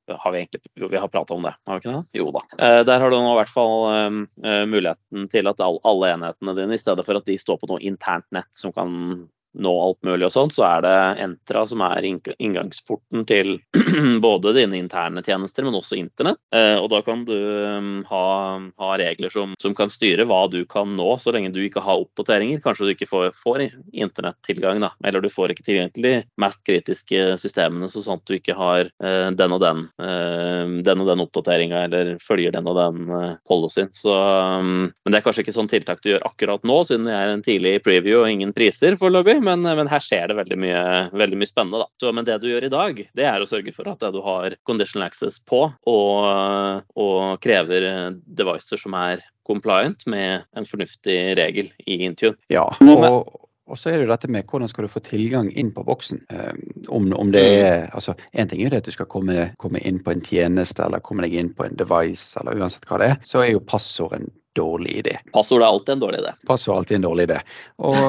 har 0.08 0.32
vi 0.32 0.38
egentlig 0.38 0.90
vi 0.90 0.96
har 0.96 1.08
prata 1.12 1.34
om 1.34 1.42
det, 1.44 1.54
har 1.66 1.78
vi 1.78 1.82
ikke 1.82 1.96
det? 1.96 2.18
Jo 2.20 2.30
da. 2.34 2.44
Eh, 2.58 2.80
der 2.86 3.02
har 3.02 3.10
du 3.10 3.18
nå 3.18 3.32
i 3.34 3.38
hvert 3.40 3.52
fall 3.52 3.74
eh, 3.92 4.62
muligheten 4.70 5.28
til 5.32 5.50
at 5.50 5.60
alle 5.64 6.12
enhetene 6.14 6.54
dine, 6.56 6.78
i 6.78 6.82
stedet 6.82 7.04
for 7.06 7.20
at 7.20 7.28
de 7.28 7.38
står 7.40 7.60
på 7.60 7.70
noe 7.72 7.82
internt 7.84 8.28
nett 8.34 8.48
som 8.56 8.74
kan 8.76 8.94
nå 9.56 9.72
alt 9.82 10.00
mulig 10.06 10.26
og 10.28 10.34
sånt, 10.34 10.54
så 10.56 10.66
er 10.68 10.84
det 10.84 10.96
Entra 11.24 11.64
som 11.68 11.82
er 11.84 12.04
inngangsporten 12.04 13.24
til 13.28 13.56
både 14.26 14.54
dine 14.56 14.78
interne 14.78 15.22
tjenester, 15.24 15.66
men 15.66 15.76
også 15.78 15.98
internett. 15.98 16.40
Eh, 16.54 16.76
og 16.78 16.90
da 16.92 17.00
kan 17.06 17.24
du 17.28 17.34
um, 17.34 17.90
ha, 18.08 18.24
ha 18.80 18.90
regler 19.00 19.32
som, 19.32 19.54
som, 19.62 19.74
kan 19.78 19.90
styre 19.92 20.26
hva 20.28 20.44
du 20.52 20.60
kan 20.68 20.94
nå, 20.98 21.08
så 21.22 21.32
lenge 21.34 21.52
du 21.54 21.60
ikke 21.64 21.82
har 21.84 22.04
oppdateringer. 22.04 22.62
Kanskje 22.64 22.88
du 22.88 22.94
ikke 22.94 23.10
får, 23.10 23.30
får 23.38 23.66
internettilgang, 23.92 24.82
da. 24.84 24.92
Eller 25.06 25.24
du 25.24 25.30
får 25.32 25.54
ikke 25.54 25.66
tilgang 25.66 26.26
mest 26.40 26.60
kritiske 26.66 27.38
systemene, 27.40 27.88
så 27.90 28.02
at 28.12 28.24
du 28.28 28.36
ikke 28.36 28.56
har 28.58 28.90
uh, 29.04 29.30
den 29.34 29.54
og 29.54 29.62
den, 29.64 29.84
uh, 30.02 30.78
den 30.84 31.06
den 31.08 31.24
oppdateringa, 31.24 31.84
eller 31.88 32.14
følger 32.22 32.54
den 32.54 32.68
og 32.68 32.78
den 32.78 33.10
uh, 33.10 33.36
policyen. 33.48 33.90
Så, 33.96 34.12
um, 34.12 34.88
men 34.90 35.14
det 35.14 35.20
er 35.20 35.26
kanskje 35.26 35.46
ikke 35.46 35.56
sånn 35.56 35.70
tiltak 35.70 36.02
du 36.04 36.12
gjør 36.12 36.26
akkurat 36.28 36.66
nå, 36.66 36.80
siden 36.86 37.08
det 37.08 37.16
er 37.16 37.32
en 37.32 37.44
tidlig 37.44 37.74
preview 37.86 38.22
og 38.22 38.32
ingen 38.32 38.54
priser 38.56 38.98
foreløpig 38.98 39.37
men, 39.48 39.64
men, 39.64 39.90
her 39.90 40.04
skjer 40.04 40.30
det 40.30 40.38
veldig 40.38 40.60
mye, 40.60 40.84
veldig 41.16 41.40
mye 41.40 41.50
spennende. 41.50 41.82
Da. 41.84 41.90
Så, 42.02 42.12
men 42.14 42.28
det 42.28 42.38
du 42.42 42.48
gjør 42.50 42.68
i 42.68 42.72
dag, 42.74 43.02
det 43.18 43.26
er 43.30 43.42
å 43.42 43.48
sørge 43.48 43.74
for 43.76 43.90
at 43.90 44.04
du 44.14 44.20
har 44.24 44.56
conditional 44.68 45.08
access 45.08 45.40
på, 45.48 45.64
og, 45.90 46.30
og 46.98 47.42
krever 47.44 47.88
devices 48.26 48.84
som 48.84 48.96
er 48.98 49.24
compliant 49.48 50.02
med 50.10 50.44
en 50.56 50.66
fornuftig 50.68 51.18
regel 51.38 51.70
i 51.88 52.02
Intune. 52.04 52.36
Ja, 52.52 52.66
og, 52.84 53.48
og 53.68 53.76
så 53.76 53.90
er 53.90 53.98
det 53.98 54.06
jo 54.06 54.12
dette 54.12 54.30
med 54.32 54.48
hvordan 54.48 54.70
skal 54.70 54.86
du 54.86 54.92
få 54.92 55.02
tilgang 55.04 55.50
inn 55.60 55.70
på 55.76 55.84
boksen. 55.84 56.22
Om, 56.88 57.10
om, 57.12 57.32
det 57.34 57.44
mm. 57.44 57.54
er, 57.68 57.86
altså 57.92 58.14
En 58.32 58.48
ting 58.48 58.64
er 58.64 58.72
det 58.72 58.82
at 58.82 58.88
du 58.88 58.94
skal 58.94 59.08
komme, 59.10 59.50
komme, 59.60 59.82
inn 59.84 60.00
på 60.04 60.14
en 60.14 60.24
tjeneste 60.24 60.84
eller 60.84 61.04
komme 61.04 61.26
deg 61.26 61.36
inn 61.36 61.52
på 61.56 61.66
en 61.66 61.76
device, 61.80 62.32
eller 62.40 62.60
uansett 62.60 62.88
hva 62.88 63.00
det 63.00 63.10
er. 63.12 63.18
Så 63.28 63.42
er 63.44 63.52
jo 63.52 63.64
passord 63.64 64.16
en 64.16 64.30
dårlig 64.56 64.90
idé. 64.90 65.18
Passord 65.32 65.62
er 65.62 65.66
alltid 65.66 65.92
en 65.92 66.00
dårlig 66.00 66.18
idé. 66.18 66.32
Passord 66.46 66.74
er 66.74 66.78
alltid 66.78 66.96
en 66.96 67.02
dårlig 67.02 67.28
idé. 67.28 67.38
Og 67.76 68.08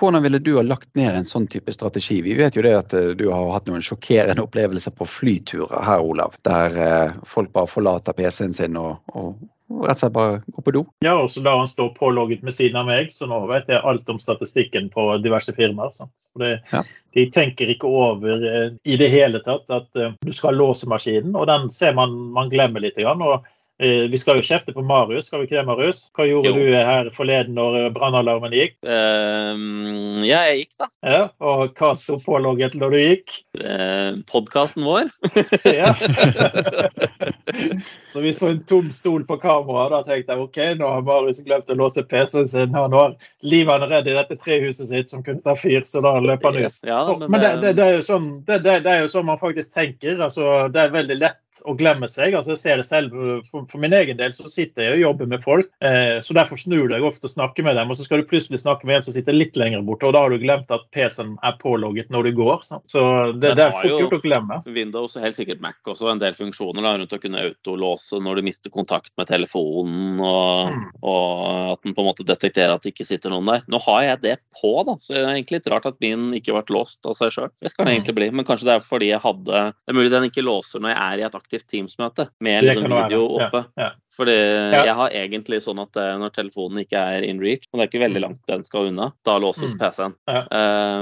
Hvordan 0.00 0.22
ville 0.22 0.38
du 0.38 0.56
ha 0.56 0.62
lagt 0.62 0.92
ned 0.94 1.14
en 1.14 1.28
sånn 1.28 1.48
type 1.50 1.72
strategi? 1.72 2.20
Vi 2.22 2.36
vet 2.38 2.56
jo 2.56 2.64
det 2.64 2.74
at 2.76 2.94
eh, 2.96 3.12
du 3.18 3.28
har 3.32 3.50
hatt 3.54 3.68
noen 3.70 3.84
sjokkerende 3.84 4.44
opplevelser 4.46 4.94
på 4.96 5.08
flyturer 5.08 5.82
her, 5.86 6.04
Olav. 6.04 6.38
Der 6.46 6.80
eh, 6.86 7.18
folk 7.26 7.52
bare 7.56 7.70
forlater 7.70 8.16
PC-en 8.16 8.54
sin 8.56 8.78
og, 8.80 8.98
og 9.16 9.36
rett 9.82 9.96
og 9.96 10.02
slett 10.04 10.14
bare 10.14 10.36
går 10.54 10.66
på 10.68 10.74
do. 10.76 10.84
Ja, 11.02 11.16
og 11.18 11.32
så 11.34 11.42
lar 11.42 11.58
han 11.58 11.70
stå 11.70 11.88
pålogget 11.96 12.44
med 12.46 12.54
siden 12.54 12.78
av 12.78 12.86
meg, 12.86 13.10
så 13.14 13.26
nå 13.26 13.40
vet 13.50 13.72
jeg 13.72 13.82
alt 13.82 14.12
om 14.12 14.20
statistikken 14.22 14.92
på 14.94 15.08
diverse 15.24 15.54
firmaer. 15.56 15.90
Det, 16.38 16.52
ja. 16.70 16.84
De 17.16 17.26
tenker 17.34 17.72
ikke 17.74 17.90
over 17.90 18.46
eh, 18.46 18.70
i 18.86 19.00
det 19.00 19.10
hele 19.10 19.42
tatt 19.42 19.66
at 19.74 19.90
du 19.96 20.32
skal 20.36 20.58
låse 20.60 20.88
maskinen, 20.90 21.34
og 21.34 21.48
den 21.50 21.70
ser 21.74 21.96
man 21.98 22.14
man 22.36 22.52
glemmer 22.52 22.84
litt. 22.84 23.00
Og 23.02 23.46
vi 23.78 24.18
skal 24.18 24.38
jo 24.40 24.44
kjefte 24.46 24.72
på 24.72 24.84
Marius, 24.86 25.26
skal 25.28 25.42
vi 25.42 25.48
ikke 25.48 25.58
det, 25.58 25.66
Marius? 25.68 26.06
Hva 26.16 26.24
gjorde 26.28 26.48
jo. 26.48 26.62
du 26.64 26.76
her 26.76 27.10
forleden 27.12 27.58
når 27.58 27.78
eh, 27.82 27.88
brannalarmen 27.92 28.54
gikk? 28.56 28.78
Uh, 28.80 30.22
ja, 30.24 30.46
jeg 30.48 30.62
gikk, 30.62 30.72
da. 30.80 30.88
Ja, 31.04 31.22
Og 31.44 31.76
hva 31.76 31.92
sto 31.98 32.16
pålogget 32.22 32.78
når 32.80 32.94
du 32.94 33.00
gikk? 33.02 33.36
Uh, 33.60 34.22
Podkasten 34.30 34.86
vår. 34.86 35.12
ja. 35.80 35.92
så 38.06 38.20
vi 38.20 38.32
så 38.34 38.48
en 38.48 38.62
tom 38.64 38.92
stol 38.92 39.24
på 39.26 39.38
kameraet. 39.42 39.92
Da 39.92 40.02
tenkte 40.06 40.34
jeg 40.34 40.44
OK, 40.46 40.58
nå 40.80 40.90
har 40.90 41.06
Marius 41.06 41.42
glemt 41.46 41.70
å 41.70 41.78
låse 41.78 42.04
PC-en 42.06 42.50
sin. 42.50 42.74
Nå 42.74 42.86
har 42.92 43.16
er 43.16 43.88
redd 43.90 44.10
i 44.10 44.16
dette 44.16 44.38
trehuset 44.40 44.90
sitt 44.90 45.10
som 45.12 45.24
kunne 45.26 45.42
ta 45.44 45.56
fyr, 45.58 45.82
så 45.86 46.02
da 46.04 46.16
løper 46.20 46.52
han 46.52 46.66
ut. 46.66 46.78
Ja, 46.86 47.00
men, 47.12 47.30
men 47.30 47.42
det, 47.42 47.52
det, 47.62 47.72
det, 47.78 47.88
er 47.88 48.06
sånn, 48.06 48.30
det, 48.46 48.60
er 48.66 49.02
jo 49.04 49.12
sånn, 49.12 49.28
man 49.28 49.42
faktisk 49.42 49.74
tenker. 49.74 50.18
Altså, 50.20 50.68
det 50.72 50.82
er 50.82 50.94
veldig 50.94 51.18
lett 51.20 51.42
å 51.64 51.74
glemme 51.78 52.08
seg. 52.10 52.34
altså 52.36 52.52
Jeg 52.54 52.60
ser 52.60 52.80
det 52.80 52.86
selv. 52.88 53.14
For, 53.48 53.64
for 53.70 53.82
min 53.82 53.94
egen 53.96 54.18
del 54.18 54.34
så 54.36 54.50
sitter 54.52 54.88
jeg 54.88 54.98
og 54.98 55.04
jobber 55.04 55.30
med 55.30 55.44
folk. 55.44 55.70
Eh, 55.84 56.18
så 56.24 56.36
Derfor 56.36 56.60
snur 56.60 56.84
du 56.84 56.92
deg 56.92 57.06
ofte 57.06 57.30
og 57.30 57.32
snakker 57.32 57.64
med 57.64 57.78
dem, 57.78 57.90
og 57.90 57.96
så 57.96 58.04
skal 58.04 58.20
du 58.20 58.28
plutselig 58.28 58.60
snakke 58.60 58.88
med 58.88 58.98
en 58.98 59.06
som 59.06 59.16
sitter 59.16 59.36
litt 59.36 59.56
lenger 59.56 59.84
borte. 59.86 60.08
og 60.08 60.16
Da 60.16 60.24
har 60.26 60.34
du 60.34 60.42
glemt 60.42 60.72
at 60.74 60.84
PC-en 60.94 61.36
er 61.46 61.56
pålogget 61.62 62.12
når 62.12 62.28
du 62.28 62.36
går. 62.42 62.60
Sant? 62.66 62.84
Så 62.92 63.02
det, 63.32 63.54
det, 63.56 63.68
er 63.68 63.76
fort 63.76 64.02
gjort 64.04 64.18
å 64.18 64.22
glemme. 64.24 64.60
Windows 64.66 65.16
og 65.16 65.24
helt 65.24 65.38
sikkert 65.38 65.62
Mac 65.64 65.80
også 65.86 66.10
en 66.12 66.20
del 66.20 66.36
funksjoner 66.36 66.84
da, 66.84 66.96
rundt 67.00 67.16
å 67.16 67.22
kunne 67.22 67.35
autolåse 67.40 68.20
når 68.22 68.38
du 68.38 68.46
mister 68.46 68.72
kontakt 68.72 69.12
med 69.18 69.28
telefonen, 69.30 70.20
og, 70.22 70.72
mm. 70.72 70.86
og 71.02 71.74
at 71.74 71.82
den 71.86 71.96
på 71.96 72.04
en 72.04 72.08
måte 72.08 72.26
detekterer 72.26 72.74
at 72.74 72.84
det 72.84 72.94
ikke 72.94 73.08
sitter 73.08 73.32
noen 73.32 73.50
der. 73.50 73.66
Nå 73.72 73.80
har 73.86 74.02
jeg 74.06 74.22
det 74.24 74.36
på, 74.60 74.72
da, 74.88 74.96
så 75.02 75.14
det 75.14 75.22
er 75.22 75.32
egentlig 75.34 75.60
litt 75.60 75.70
rart 75.72 75.88
at 75.90 76.00
min 76.02 76.30
ikke 76.36 76.52
har 76.52 76.60
vært 76.62 76.74
låst 76.76 77.08
av 77.08 77.18
seg 77.18 77.34
sjøl. 77.34 77.52
Det 77.60 77.72
skal 77.72 77.84
den 77.84 77.92
mm. 77.92 77.98
egentlig 77.98 78.16
bli, 78.20 78.30
men 78.38 78.48
kanskje 78.48 78.70
det 78.70 78.76
er 78.76 78.86
fordi 78.86 79.12
jeg 79.12 79.22
hadde 79.24 79.62
Det 79.76 79.92
er 79.92 79.98
mulig 79.98 80.12
den 80.14 80.28
ikke 80.30 80.46
låser 80.46 80.82
når 80.82 80.94
jeg 80.94 81.00
er 81.04 81.22
i 81.22 81.28
et 81.28 81.38
aktivt 81.38 81.68
Teams-møte 81.72 82.28
med 82.44 82.66
liksom 82.66 82.90
video 82.92 83.22
oppe. 83.38 83.64
Ja, 83.76 83.88
ja. 83.88 83.92
Fordi 84.16 84.32
jeg 84.32 84.94
har 84.96 85.10
egentlig 85.12 85.58
sånn 85.64 85.80
at 85.82 85.96
eh, 86.00 86.14
når 86.20 86.32
telefonen 86.32 86.80
ikke 86.84 86.96
er 87.16 87.26
in 87.28 87.40
reach, 87.42 87.66
og 87.68 87.78
det 87.78 87.84
er 87.84 87.90
ikke 87.90 88.04
veldig 88.06 88.22
langt 88.24 88.40
den 88.48 88.64
skal 88.64 88.88
unna, 88.90 89.10
da 89.28 89.36
låses 89.42 89.74
Mm. 89.76 89.80
PC-en. 89.82 90.14
Ja. 90.30 90.42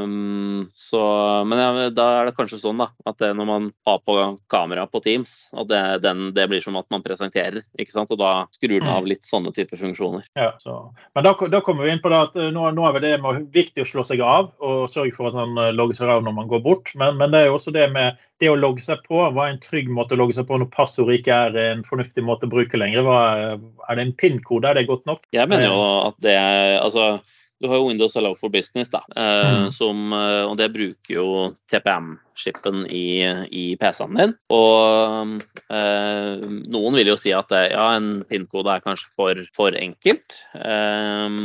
Um, 0.02 0.68
så, 0.74 1.00
men 1.46 1.60
ja, 1.60 1.88
da 1.94 2.06
er 2.20 2.28
det 2.30 2.34
kanskje 2.38 2.58
sånn 2.62 2.80
da, 2.82 2.88
at 3.06 3.18
det, 3.22 3.30
når 3.38 3.46
man 3.48 3.68
har 3.86 4.00
på 4.02 4.16
kamera 4.50 4.86
på 4.90 5.02
Teams, 5.04 5.34
at 5.54 5.68
det, 5.70 5.82
den, 6.04 6.26
det 6.34 6.48
blir 6.50 6.64
som 6.64 6.76
at 6.80 6.88
man 6.90 7.04
presenterer, 7.04 7.62
ikke 7.78 7.94
sant? 7.94 8.10
og 8.14 8.18
da 8.20 8.32
skrur 8.54 8.74
den 8.78 8.84
Mm. 8.84 8.90
av 8.98 9.06
litt 9.08 9.24
sånne 9.24 9.52
typer 9.54 9.78
funksjoner. 9.80 10.26
Ja, 10.36 10.50
så. 10.60 10.90
Men 11.14 11.24
da, 11.24 11.32
da 11.48 11.60
kommer 11.64 11.86
vi 11.86 11.94
inn 11.94 12.02
på 12.02 12.10
det 12.12 12.18
at 12.28 12.36
eh, 12.36 12.50
nå, 12.52 12.66
nå 12.76 12.84
er 12.90 13.00
det 13.00 13.14
med, 13.22 13.46
viktig 13.54 13.80
å 13.84 13.88
slå 13.88 14.04
seg 14.04 14.20
av 14.20 14.50
og 14.60 14.88
sørge 14.92 15.14
for 15.16 15.30
at 15.30 15.38
man 15.38 15.56
eh, 15.62 15.72
logger 15.72 15.94
seg 16.02 16.10
av 16.12 16.24
når 16.26 16.34
man 16.36 16.50
går 16.50 16.60
bort. 16.66 16.92
Men, 16.98 17.16
men 17.20 17.30
det 17.32 17.40
er 17.44 17.46
jo 17.48 17.56
også 17.60 17.72
det 17.72 17.86
med 17.94 18.18
det 18.42 18.50
å 18.50 18.58
logge 18.58 18.82
seg 18.82 19.00
på. 19.06 19.22
Hva 19.32 19.46
er 19.46 19.54
en 19.54 19.62
trygg 19.62 19.88
måte 19.94 20.16
å 20.16 20.20
logge 20.20 20.34
seg 20.36 20.48
på 20.50 20.58
når 20.58 20.68
passordet 20.74 21.20
ikke 21.22 21.36
er 21.48 21.58
en 21.70 21.84
fornuftig 21.86 22.24
måte 22.26 22.48
å 22.48 22.52
bruke 22.52 22.76
lenger? 22.80 23.03
Hva 23.04 23.20
er, 23.36 23.62
er 23.88 24.00
det 24.00 24.08
en 24.08 24.16
PIN-kode? 24.18 24.70
Er 24.72 24.80
det 24.80 24.88
godt 24.90 25.06
nok? 25.06 25.24
Jeg 25.34 25.48
mener 25.48 25.68
jo 25.70 25.80
at 26.10 26.20
det 26.24 26.36
er 26.40 26.80
altså 26.82 27.14
du 27.62 27.68
har 27.70 27.78
jo 27.78 27.86
Windows 27.86 28.16
Allow 28.18 28.34
for 28.36 28.50
Business, 28.52 28.90
da, 28.92 28.98
eh, 29.16 29.64
Mm. 29.64 29.70
som, 29.72 30.12
eh, 30.12 30.42
og 30.44 30.56
det 30.58 30.66
bruker 30.74 31.14
jo 31.14 31.28
TPM-shipen 31.70 32.82
i, 32.90 33.22
i 33.48 33.76
PC-en 33.80 34.18
din. 34.18 34.34
Og 34.52 35.40
eh, 35.70 36.42
noen 36.74 36.98
vil 36.98 37.12
jo 37.12 37.16
si 37.16 37.32
at 37.32 37.48
ja, 37.54 37.86
en 37.96 38.24
PIN-kode 38.28 38.74
er 38.74 38.84
kanskje 38.84 39.08
for, 39.16 39.40
for 39.56 39.78
enkelt. 39.78 40.36
Eh, 40.58 41.38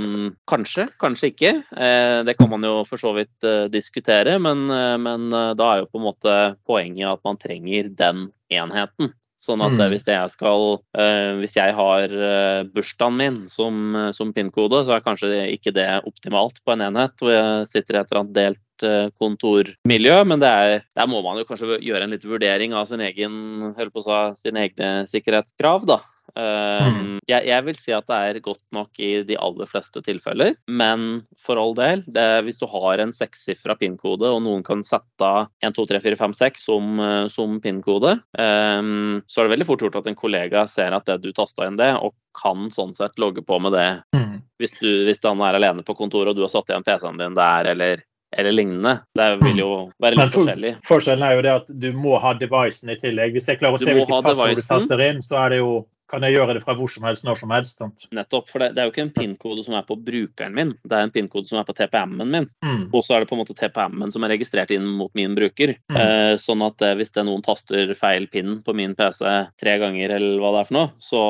kanskje, 0.50 0.89
kanskje 1.00 1.32
ikke. 1.32 1.54
Eh, 1.78 2.24
det 2.28 2.36
kan 2.41 2.50
man 2.52 2.67
jo 2.67 2.82
for 2.89 3.00
så 3.00 3.13
vidt 3.15 3.48
eh, 3.48 3.69
diskutere, 3.72 4.36
men, 4.43 4.65
eh, 4.74 4.98
men 5.00 5.30
eh, 5.32 5.54
da 5.60 5.72
er 5.76 5.86
jo 5.86 5.91
på 5.93 6.02
en 6.02 6.08
måte 6.10 6.36
poenget 6.67 7.13
at 7.13 7.24
man 7.24 7.39
trenger 7.39 7.93
den 7.95 8.28
enheten. 8.52 9.13
Sånn 9.39 9.62
at 9.63 9.71
eh, 9.78 9.86
Mm. 9.88 9.93
hvis 9.93 10.08
jeg 10.10 10.32
skal 10.34 10.63
eh, 10.99 11.34
Hvis 11.39 11.56
jeg 11.56 11.75
har 11.78 12.12
eh, 12.12 12.63
bursdagen 12.75 13.15
min 13.15 13.38
som, 13.47 13.95
eh, 13.95 14.12
som 14.12 14.34
PIN-kode, 14.36 14.84
så 14.84 14.97
er 14.97 15.06
kanskje 15.06 15.30
ikke 15.54 15.71
det 15.75 15.88
optimalt 16.04 16.60
på 16.65 16.75
en 16.75 16.84
enhet 16.89 17.15
hvor 17.23 17.32
jeg 17.32 17.69
sitter 17.71 17.95
i 17.95 18.02
et 18.02 18.12
eller 18.12 18.21
annet 18.25 18.36
delt 18.36 18.84
eh, 18.84 19.08
kontormiljø, 19.19 20.17
men 20.28 20.43
det 20.43 20.49
er, 20.52 20.84
der 20.95 21.08
må 21.08 21.23
man 21.23 21.39
jo 21.39 21.47
kanskje 21.47 21.80
gjøre 21.80 22.04
en 22.04 22.15
litt 22.15 22.28
vurdering 22.28 22.75
av 22.75 22.86
sin 22.91 22.99
egen, 22.99 23.71
holdt 23.80 23.95
på 23.95 24.04
å 24.04 24.08
si, 24.36 24.49
sine 24.49 24.67
egne 24.67 24.91
sikkerhetskrav, 25.08 25.88
da. 25.88 26.02
Mm. 26.35 27.19
jeg, 27.27 27.45
jeg 27.49 27.65
vil 27.65 27.77
si 27.79 27.91
at 27.95 28.05
det 28.09 28.17
er 28.29 28.39
godt 28.45 28.61
nok 28.75 28.99
i 29.01 29.23
de 29.27 29.37
aller 29.39 29.65
fleste 29.69 30.01
tilfeller, 30.05 30.55
men 30.67 31.23
for 31.37 31.59
all 31.61 31.73
del, 31.77 32.03
det, 32.07 32.27
hvis 32.45 32.59
du 32.61 32.65
har 32.71 32.99
en 33.03 33.11
sekssifra 33.15 33.75
PIN-kode, 33.79 34.27
og 34.29 34.41
noen 34.45 34.63
kan 34.65 34.83
sette 34.85 35.25
av 35.25 35.47
1, 35.65 35.73
2, 35.75 35.85
3, 35.93 36.01
4, 36.05 36.19
5, 36.19 36.33
6 36.39 36.65
som, 36.69 36.99
eh, 36.99 37.27
som 37.31 37.59
PIN-kode, 37.63 38.17
um, 38.39 39.21
så 39.27 39.41
er 39.41 39.47
det 39.49 39.55
veldig 39.57 39.67
fort 39.69 39.81
gjort 39.85 39.99
at 40.01 40.07
en 40.11 40.19
kollega 40.19 40.67
ser 40.69 40.95
at 40.95 41.05
det 41.09 41.21
du 41.23 41.31
tasta 41.35 41.67
inn 41.67 41.79
det, 41.79 41.91
og 41.99 42.13
kan 42.39 42.69
sånn 42.71 42.93
sett 42.95 43.17
logge 43.19 43.41
på 43.45 43.59
med 43.61 43.73
det 43.75 43.89
Mm. 44.15 44.41
hvis, 44.59 44.73
du, 44.79 45.05
hvis 45.07 45.19
han 45.23 45.41
er 45.41 45.55
alene 45.57 45.83
på 45.83 45.95
kontoret 45.97 46.29
og 46.31 46.35
du 46.37 46.41
har 46.45 46.51
satt 46.51 46.69
igjen 46.69 46.83
PC-en 46.85 47.17
din 47.19 47.33
der, 47.37 47.65
eller, 47.73 48.01
eller 48.35 48.51
lignende. 48.53 48.93
Det 49.15 49.27
vil 49.41 49.57
jo 49.63 49.69
være 50.01 50.15
Men 50.17 50.27
litt 50.27 50.33
for- 50.35 50.45
forskjellig. 50.45 50.73
Forskjellen 50.87 51.23
er 51.25 51.35
jo 51.35 51.41
det 51.41 51.53
at 51.53 51.71
du 51.79 51.87
må 51.93 52.19
ha 52.21 52.33
devicen 52.37 52.91
i 52.93 52.97
tillegg. 53.01 53.33
Hvis 53.33 53.47
jeg 53.49 53.59
klarer 53.59 53.75
å 53.75 53.79
Du 53.79 53.85
se 53.85 53.93
hvilke 53.97 54.21
passord 54.23 54.55
du 54.55 54.61
taster 54.61 55.01
inn, 55.07 55.21
så 55.25 55.39
er 55.45 55.49
det 55.55 55.59
jo, 55.63 55.71
kan 56.10 56.24
jeg 56.26 56.36
gjøre 56.36 56.56
det 56.58 56.63
fra 56.65 56.74
hvor 56.78 56.89
som 56.91 57.06
helst, 57.08 57.26
når 57.28 57.39
som 57.41 57.52
helst. 57.54 57.78
Sant? 57.80 58.06
Nettopp. 58.15 58.50
For 58.50 58.63
det, 58.63 58.72
det 58.76 58.82
er 58.82 58.89
jo 58.89 58.93
ikke 58.93 59.04
en 59.06 59.13
PIN-kode 59.15 59.63
som 59.65 59.76
er 59.78 59.86
på 59.88 59.98
brukeren 60.02 60.56
min, 60.58 60.74
det 60.84 60.98
er 60.98 61.06
en 61.06 61.13
PIN-kode 61.13 61.50
som 61.50 61.60
er 61.62 61.67
på 61.67 61.76
TPM-en 61.78 62.32
min. 62.34 62.48
Mm. 62.65 62.88
Og 62.89 63.04
så 63.06 63.15
er 63.15 63.24
det 63.24 63.30
på 63.30 63.38
en 63.38 63.41
måte 63.43 63.56
TPM-en 63.58 64.13
som 64.13 64.26
er 64.26 64.34
registrert 64.34 64.74
inn 64.76 64.88
mot 65.00 65.13
min 65.17 65.36
bruker. 65.38 65.76
Mm. 65.91 66.00
Eh, 66.02 66.34
sånn 66.41 66.63
at 66.65 66.82
eh, 66.86 66.95
hvis 67.00 67.13
det 67.13 67.22
er 67.24 67.28
noen 67.30 67.45
taster 67.45 67.93
feil 68.00 68.26
PIN 68.32 68.60
på 68.65 68.76
min 68.78 68.95
PC 68.98 69.22
tre 69.62 69.76
ganger, 69.82 70.15
eller 70.17 70.41
hva 70.41 70.54
det 70.56 70.63
er 70.63 70.69
for 70.72 70.78
noe, 70.80 70.91
så 71.04 71.22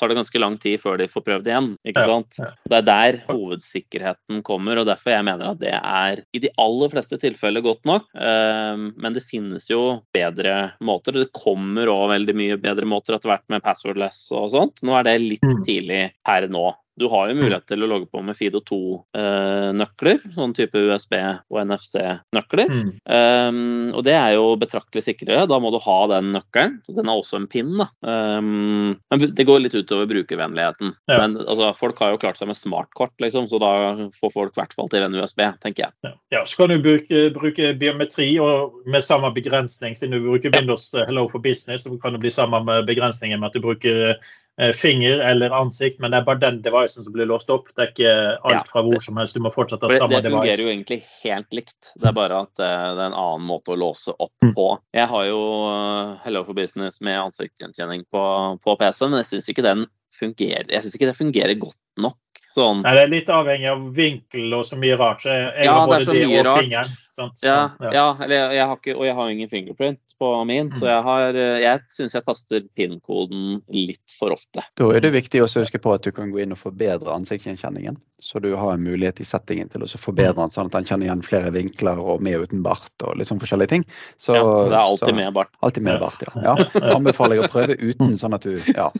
tar 0.00 0.10
det 0.10 0.18
ganske 0.18 0.42
lang 0.42 0.58
tid 0.62 0.82
før 0.82 0.98
de 1.00 1.08
får 1.10 1.26
prøvd 1.28 1.50
igjen. 1.52 1.70
ikke 1.86 2.04
Ja, 2.04 2.10
sant? 2.10 2.40
ja. 2.40 2.50
Det 2.70 2.80
er 2.80 2.88
der 2.90 3.20
hovedsikkerheten 3.30 4.42
kommer, 4.46 4.80
og 4.82 4.88
derfor 4.90 5.14
jeg 5.14 5.26
mener 5.26 5.52
at 5.52 5.60
det 5.62 5.74
er 5.78 6.24
i 6.34 6.42
de 6.42 6.50
aller 6.60 6.92
fleste 6.92 7.18
tilfeller 7.22 7.64
godt 7.64 7.84
nok. 7.88 8.10
Eh, 8.18 8.84
men 8.98 9.16
det 9.16 9.24
finnes 9.28 9.68
jo 9.70 10.00
bedre 10.14 10.74
måter. 10.84 11.16
Det 11.16 11.30
kommer 11.36 11.90
òg 11.92 12.08
veldig 12.14 12.36
mye 12.38 12.58
bedre 12.60 12.88
måter 12.88 13.16
etter 13.16 13.30
hvert 13.32 13.46
med 13.52 13.62
passwordless 13.64 14.23
og 14.32 14.50
sånt. 14.50 14.80
Nå 14.82 14.94
er 14.98 15.02
det 15.04 15.20
litt 15.20 15.42
Mm. 15.42 15.64
tidlig 15.66 16.12
per 16.24 16.48
nå. 16.48 16.74
Du 17.00 17.06
har 17.10 17.30
jo 17.30 17.36
mulighet 17.38 17.66
til 17.70 17.84
å 17.84 17.88
logge 17.90 18.08
på 18.10 18.22
med 18.24 18.36
Fido 18.38 18.60
2-nøkler, 18.64 20.20
sånn 20.34 20.54
type 20.56 20.78
USB 20.78 21.16
og 21.18 21.60
NFC-nøkler. 21.64 22.70
Mm. 22.70 22.90
Um, 23.04 23.90
og 23.94 24.04
det 24.06 24.14
er 24.16 24.34
jo 24.36 24.54
betraktelig 24.60 25.04
sikrere. 25.06 25.46
Da 25.50 25.58
må 25.62 25.72
du 25.74 25.80
ha 25.82 25.98
den 26.14 26.32
nøkkelen. 26.36 26.78
Den 26.88 27.10
er 27.10 27.20
også 27.20 27.40
en 27.40 27.48
pin. 27.50 27.72
Da. 27.80 27.88
Um, 28.06 28.94
men 29.10 29.24
det 29.36 29.46
går 29.48 29.64
litt 29.64 29.76
utover 29.76 30.08
brukervennligheten. 30.10 30.94
Ja. 31.10 31.20
Men 31.22 31.38
altså, 31.42 31.72
folk 31.78 32.00
har 32.02 32.14
jo 32.14 32.20
klart 32.22 32.40
seg 32.40 32.50
med 32.50 32.58
smartkort, 32.58 33.14
liksom, 33.22 33.48
så 33.50 33.60
da 33.62 33.72
får 34.18 34.34
folk 34.34 34.54
i 34.54 34.62
hvert 34.62 34.76
fall 34.76 34.90
til 34.92 35.06
en 35.06 35.18
USB, 35.18 35.44
tenker 35.64 35.88
jeg. 35.88 35.96
Ja. 36.06 36.14
ja, 36.38 36.44
så 36.46 36.62
kan 36.62 36.74
du 36.74 36.78
bruke, 36.84 37.26
bruke 37.34 37.72
biometri 37.80 38.30
og 38.42 38.80
med 38.90 39.04
samme 39.04 39.32
begrensning. 39.34 39.98
Siden 39.98 40.18
du 40.18 40.28
bruker 40.28 40.54
Windows 40.54 40.90
eh, 40.94 41.06
Hello 41.08 41.26
for 41.32 41.42
Business, 41.44 41.86
så 41.86 41.98
kan 42.02 42.14
det 42.14 42.22
bli 42.24 42.34
samme 42.34 42.62
begrensninger 42.86 43.04
begrensningen 43.04 43.40
med 43.40 43.50
at 43.50 43.54
du 43.54 43.64
bruker 43.64 44.10
eh, 44.10 44.32
finger 44.78 45.18
eller 45.18 45.50
ansikt, 45.50 45.98
men 46.00 46.12
det 46.14 46.20
er 46.20 46.26
bare 46.28 46.38
den 46.38 46.60
devicen 46.62 47.02
som 47.02 47.12
blir 47.12 47.26
låst 47.26 47.48
opp. 47.50 47.72
Det 47.74 47.82
er 47.82 47.90
ikke 47.90 48.12
alt 48.52 48.68
fra 48.70 48.82
hvor 48.86 49.02
som 49.02 49.16
helst. 49.18 49.34
Du 49.34 49.40
må 49.42 49.50
fortsatt 49.54 49.82
ha 49.82 49.88
samme 49.90 50.14
det, 50.14 50.20
det 50.28 50.30
fungerer 50.30 50.52
device. 50.54 50.62
jo 50.62 50.70
egentlig 50.70 50.98
helt 51.24 51.56
likt. 51.58 51.90
Det 51.98 52.06
er 52.06 52.14
bare 52.14 52.38
at 52.46 52.62
eh, 52.62 52.84
det 52.94 53.02
er 53.02 53.08
en 53.10 53.18
annen 53.18 53.48
måte 53.48 53.74
å 53.74 53.78
låse 53.80 54.14
opp 54.14 54.30
Mm. 54.44 54.52
på. 54.54 54.68
Jeg 54.94 55.08
har 55.10 55.24
jo 55.26 55.40
eh, 55.72 56.16
Hello 56.24 56.44
for 56.44 56.54
Business 56.54 57.00
med 57.00 57.18
ansiktsgjenkjenning 57.18 58.04
på, 58.12 58.24
på 58.62 58.76
PC, 58.78 59.08
men 59.08 59.22
jeg 59.24 59.30
syns 59.32 59.48
ikke 59.50 59.64
den 59.66 59.86
fungerer. 60.14 60.68
Jeg 60.70 60.82
synes 60.84 60.94
ikke 60.94 61.10
det 61.10 61.16
fungerer 61.18 61.58
godt 61.58 61.80
nok. 61.98 62.18
Sånn. 62.54 62.84
Nei, 62.84 62.92
det 62.94 63.02
er 63.02 63.10
litt 63.10 63.30
avhengig 63.34 63.66
av 63.72 63.80
vinkel 63.96 64.52
og 64.54 64.62
så 64.68 64.76
mye 64.78 64.94
rart. 65.00 65.24
Så 65.24 65.32
jeg, 65.34 65.64
Ja, 65.66 65.72
har 65.80 65.88
det 65.90 66.06
både 66.06 66.14
det, 66.14 66.26
mye 66.30 66.38
og 66.38 66.46
rart. 66.46 66.62
fingeren. 66.62 66.92
Sant? 67.14 67.38
Så, 67.38 67.46
Ja, 67.46 67.70
ja. 67.80 67.90
ja 67.94 68.06
eller 68.24 68.34
jeg, 68.36 68.56
jeg 68.58 68.66
har 68.66 68.76
ikke, 68.80 68.94
og 68.98 69.04
jeg 69.06 69.14
har 69.14 69.28
ingen 69.30 69.50
fingerprint 69.52 70.00
på 70.18 70.28
min, 70.46 70.68
Mm. 70.70 70.76
så 70.78 70.86
jeg, 70.90 71.02
har, 71.06 71.34
eh, 71.34 71.60
jeg 71.62 71.80
syns 71.94 72.14
jeg 72.14 72.24
taster 72.26 72.64
PIN-koden 72.78 73.62
litt 73.74 74.14
for 74.18 74.34
ofte. 74.34 74.62
Da 74.78 74.88
er 74.94 75.00
det 75.04 75.12
viktig 75.14 75.42
også 75.42 75.60
å 75.60 75.64
huske 75.64 75.78
på 75.82 75.94
at 75.94 76.02
du 76.06 76.10
kan 76.14 76.30
gå 76.34 76.42
inn 76.42 76.54
og 76.54 76.58
forbedre 76.58 77.14
ansiktsgjenkjenningen. 77.14 77.96
Så 78.24 78.40
du 78.42 78.54
har 78.56 78.72
en 78.74 78.82
mulighet 78.82 79.20
i 79.20 79.26
settingen 79.28 79.68
til 79.70 79.82
å 79.84 79.88
forbedre 80.00 80.34
den 80.38 80.50
sånn 80.54 80.66
at 80.70 80.76
den 80.78 80.84
kjenner 80.88 81.06
igjen 81.06 81.22
flere 81.26 81.50
vinkler 81.54 81.98
og 82.00 82.22
med 82.24 82.38
og 82.38 82.46
uten 82.48 82.62
bart 82.64 83.06
og 83.06 83.16
litt 83.18 83.28
sånn 83.28 83.42
forskjellige 83.42 83.68
ting. 83.74 83.84
Så, 84.18 84.34
ja, 84.34 84.44
det 84.70 84.74
er 84.74 84.80
alltid 84.82 85.08
så, 85.12 85.16
med 85.18 85.34
bart. 85.34 85.50
Alltid 85.62 85.82
med 85.82 85.94
Ja. 85.94 85.98
bart, 86.00 86.22
ja. 86.22 86.32
ja. 86.54 86.94
Anbefaler 86.96 87.36
jeg 87.38 87.44
å 87.46 87.52
prøve 87.52 87.76
uten, 87.78 88.16
sånn 88.18 88.34
at 88.34 88.42
du 88.42 88.58
Ja. 88.74 88.90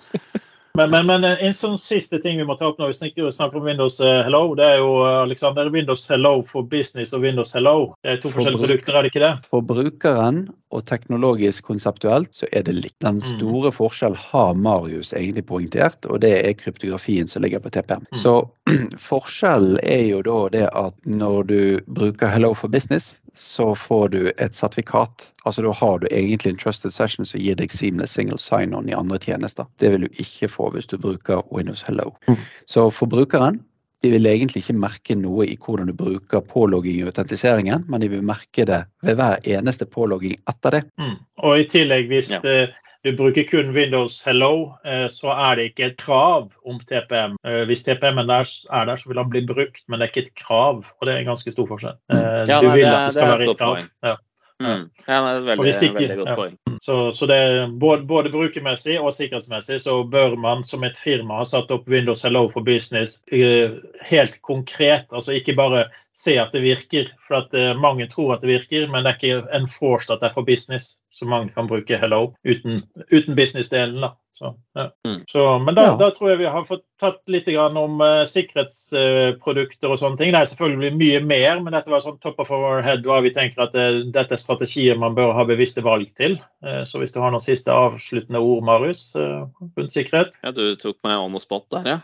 Men, 0.75 0.91
men, 0.91 1.07
men 1.07 1.25
en 1.25 1.53
sånn 1.55 1.77
siste 1.79 2.19
ting 2.19 2.41
vi 2.41 2.45
må 2.49 2.57
ta 2.59 2.67
opp 2.67 2.81
når 2.83 2.89
vi 2.91 2.97
snakker, 2.97 3.29
snakker 3.31 3.61
om 3.61 3.67
Windows 3.69 4.01
eh, 4.03 4.25
Hello, 4.27 4.57
det 4.59 4.65
er 4.67 4.81
jo 4.81 4.89
eh, 5.05 5.19
Alexander, 5.21 5.69
Windows 5.71 6.03
Hello 6.11 6.33
for 6.49 6.67
Business 6.67 7.13
og 7.15 7.23
Windows 7.23 7.55
Hello. 7.55 7.93
Det 8.03 8.17
er 8.17 8.19
to 8.19 8.27
For 8.27 8.41
forskjellige 8.41 8.63
produkter, 8.65 8.97
er 8.99 9.07
det 9.07 9.13
ikke 9.13 9.23
det? 9.23 9.31
For 9.53 9.63
brukeren 9.69 10.41
og 10.75 10.85
teknologisk 10.91 11.65
konseptuelt 11.71 12.35
så 12.35 12.49
er 12.53 12.65
det 12.67 12.75
likt. 12.75 12.99
Den 13.05 13.21
Mm. 13.21 13.27
store 13.31 13.71
forskjellen 13.73 14.19
har 14.19 14.55
Marius 14.55 15.13
egentlig 15.13 15.47
poengtert, 15.47 16.07
og 16.07 16.21
det 16.21 16.33
er 16.47 16.53
kryptografien 16.59 17.27
som 17.31 17.43
ligger 17.43 17.59
på 17.61 17.71
TPM. 17.71 18.05
Mm. 18.13 18.19
Så 18.19 18.35
forskjellen 18.99 19.79
er 19.83 20.07
jo 20.09 20.23
da 20.23 20.49
det 20.53 20.69
at 20.75 20.95
når 21.05 21.43
du 21.47 21.81
bruker 21.87 22.27
Hello 22.29 22.55
for 22.55 22.69
Business, 22.69 23.21
så 23.35 23.75
får 23.75 24.09
du 24.09 24.33
et 24.39 24.55
sertifikat. 24.55 25.31
Altså 25.47 25.63
da 25.63 25.73
har 25.73 25.99
du 25.99 26.07
egentlig 26.11 26.53
en 26.55 26.59
trusted 26.59 26.91
session 26.95 27.25
som 27.27 27.41
gir 27.41 27.57
deg 27.59 27.71
seamless 27.71 28.15
single 28.15 28.39
sign-on 28.39 28.89
i 28.89 28.95
andre 28.95 29.19
tjenester. 29.19 29.67
Det 29.79 29.91
vil 29.91 30.07
du 30.07 30.09
ikke 30.23 30.49
få 30.49 30.71
hvis 30.71 30.87
du 30.87 30.97
bruker 30.99 31.43
Windows 31.53 31.83
Hello. 31.83 32.15
Mm. 32.29 32.37
Så 32.67 32.91
for 32.91 33.07
brukeren 33.07 33.61
de 34.05 34.11
vil 34.13 34.29
egentlig 34.29 34.61
ikke 34.63 34.77
merke 34.77 35.17
noe 35.17 35.47
i 35.49 35.57
hvordan 35.57 35.89
du 35.89 35.95
bruker 35.97 36.43
pålogging 36.45 37.01
i 37.01 37.07
autentiseringen, 37.09 37.87
men 37.89 38.03
de 38.05 38.11
vil 38.13 38.25
merke 38.27 38.67
det 38.69 38.83
ved 39.07 39.17
hver 39.21 39.41
eneste 39.57 39.89
pålogging 39.89 40.37
etter 40.51 40.77
det. 40.79 40.83
Mm. 41.01 41.15
Og 41.45 41.63
i 41.63 41.69
tillegg, 41.73 42.11
hvis 42.13 42.35
Ja. 42.35 42.43
eh, 42.45 42.69
du 43.05 43.13
bruker 43.17 43.45
kun 43.49 43.73
Windows 43.77 44.23
Hello, 44.25 44.75
eh, 44.85 45.07
så 45.13 45.33
er 45.33 45.57
det 45.57 45.65
ikke 45.73 45.87
et 45.91 45.97
krav 46.01 46.51
om 46.65 46.79
TPM. 46.89 47.37
Eh, 47.45 47.65
hvis 47.69 47.85
TPM-en 47.85 48.31
er 48.31 48.45
der, 48.89 48.97
så 48.97 49.09
vil 49.09 49.17
den 49.21 49.31
bli 49.33 49.43
brukt, 49.49 49.83
men 49.89 50.01
det 50.01 50.07
er 50.09 50.13
ikke 50.13 50.27
et 50.29 50.35
krav. 50.41 50.85
Og 51.01 51.07
det 51.07 51.15
er 51.15 51.19
en 51.25 51.33
ganske 51.33 51.53
stor 51.53 51.67
forskjell. 51.69 51.97
Mm. 52.13 52.17
Eh, 52.17 52.45
Ja, 52.49 52.61
du 52.61 52.69
nei, 52.69 52.77
vil 52.77 52.85
det- 52.85 52.93
at 52.95 53.07
det 53.07 53.15
skal 53.15 53.29
være 53.39 53.51
et 53.51 53.59
krav. 53.59 53.79
Ja. 54.03 54.17
Mm. 54.65 54.85
Ja, 55.07 55.19
det 55.21 55.31
er 55.31 55.37
et 55.37 55.47
veldig, 55.51 55.73
ikke- 55.75 55.99
veldig 55.99 56.17
godt 56.21 56.29
ja. 56.29 56.35
poeng. 56.39 56.59
Så, 56.85 56.97
så 57.17 57.27
det, 57.27 57.39
både, 57.81 58.03
både 58.09 58.31
brukermessig 58.33 58.97
og 59.01 59.13
sikkerhetsmessig 59.17 59.79
så 59.85 60.03
bør 60.11 60.37
man 60.41 60.65
som 60.65 60.85
et 60.85 60.99
firma 61.01 61.39
ha 61.41 61.45
satt 61.49 61.71
opp 61.73 61.89
Windows 61.89 62.25
Hello 62.27 62.49
for 62.53 62.65
Business 62.67 63.21
eh, 63.33 63.77
helt 64.11 64.41
konkret. 64.43 65.07
Altså 65.13 65.37
ikke 65.37 65.57
bare 65.57 65.87
se 66.13 66.37
at 66.41 66.53
det 66.53 66.65
virker, 66.65 67.09
for 67.29 67.43
at 67.43 67.55
eh, 67.55 67.73
mange 67.79 68.09
tror 68.11 68.35
at 68.35 68.45
det 68.45 68.53
virker, 68.53 68.89
men 68.91 69.05
det 69.05 69.15
er 69.15 69.21
ikke 69.21 69.57
enforced 69.57 70.13
at 70.13 70.21
det 70.21 70.31
er 70.31 70.37
for 70.37 70.47
business. 70.49 70.99
Så 71.15 71.29
mange 71.31 71.53
kan 71.55 71.69
bruke 71.71 71.99
Hello 72.01 72.35
uten, 72.45 72.79
uten 73.11 73.35
business-delen. 73.39 74.01
da. 74.03 74.15
Så, 74.35 74.49
ja. 74.75 74.89
Mm. 75.07 75.21
så, 75.31 75.43
men 75.63 75.77
da, 75.77 75.83
Ja. 75.93 75.97
da 76.01 76.09
tror 76.11 76.33
jeg 76.33 76.41
vi 76.41 76.49
har 76.51 76.65
fått 76.67 76.83
tatt 76.99 77.21
litt 77.31 77.47
grann 77.47 77.77
om 77.79 78.01
uh, 78.03 78.25
sikkerhetsprodukter 78.27 79.93
og 79.95 80.01
sånne 80.01 80.19
ting. 80.19 80.33
Det 80.35 80.41
er 80.41 80.49
selvfølgelig 80.51 80.91
mye 80.99 81.21
mer, 81.23 81.61
men 81.63 81.77
dette 81.77 81.93
var 81.93 82.03
sånn 82.03 82.19
top 82.23 82.41
of 82.43 82.51
our 82.51 82.81
head 82.83 83.07
hva 83.07 83.21
vi 83.23 83.31
tenker 83.35 83.63
at 83.63 83.77
det, 83.77 83.85
dette 84.17 84.35
er 84.35 84.43
strategier 84.43 84.99
man 84.99 85.15
bør 85.15 85.31
ha 85.39 85.45
bevisste 85.47 85.85
valg 85.87 86.11
til. 86.19 86.35
Uh, 86.67 86.83
så 86.89 86.99
hvis 86.99 87.15
du 87.15 87.21
har 87.23 87.31
noen 87.31 87.45
siste 87.45 87.71
avsluttende 87.71 88.43
ord, 88.43 88.65
Marius, 88.67 89.05
uh, 89.15 89.47
rundt 89.79 89.95
sikkerhet? 89.95 90.35
Ja, 90.43 90.51
du 90.57 90.65
tok 90.83 90.99
meg 91.07 91.15
on 91.23 91.39
the 91.39 91.43
spot 91.45 91.69
der, 91.71 91.87
ja. 91.95 91.99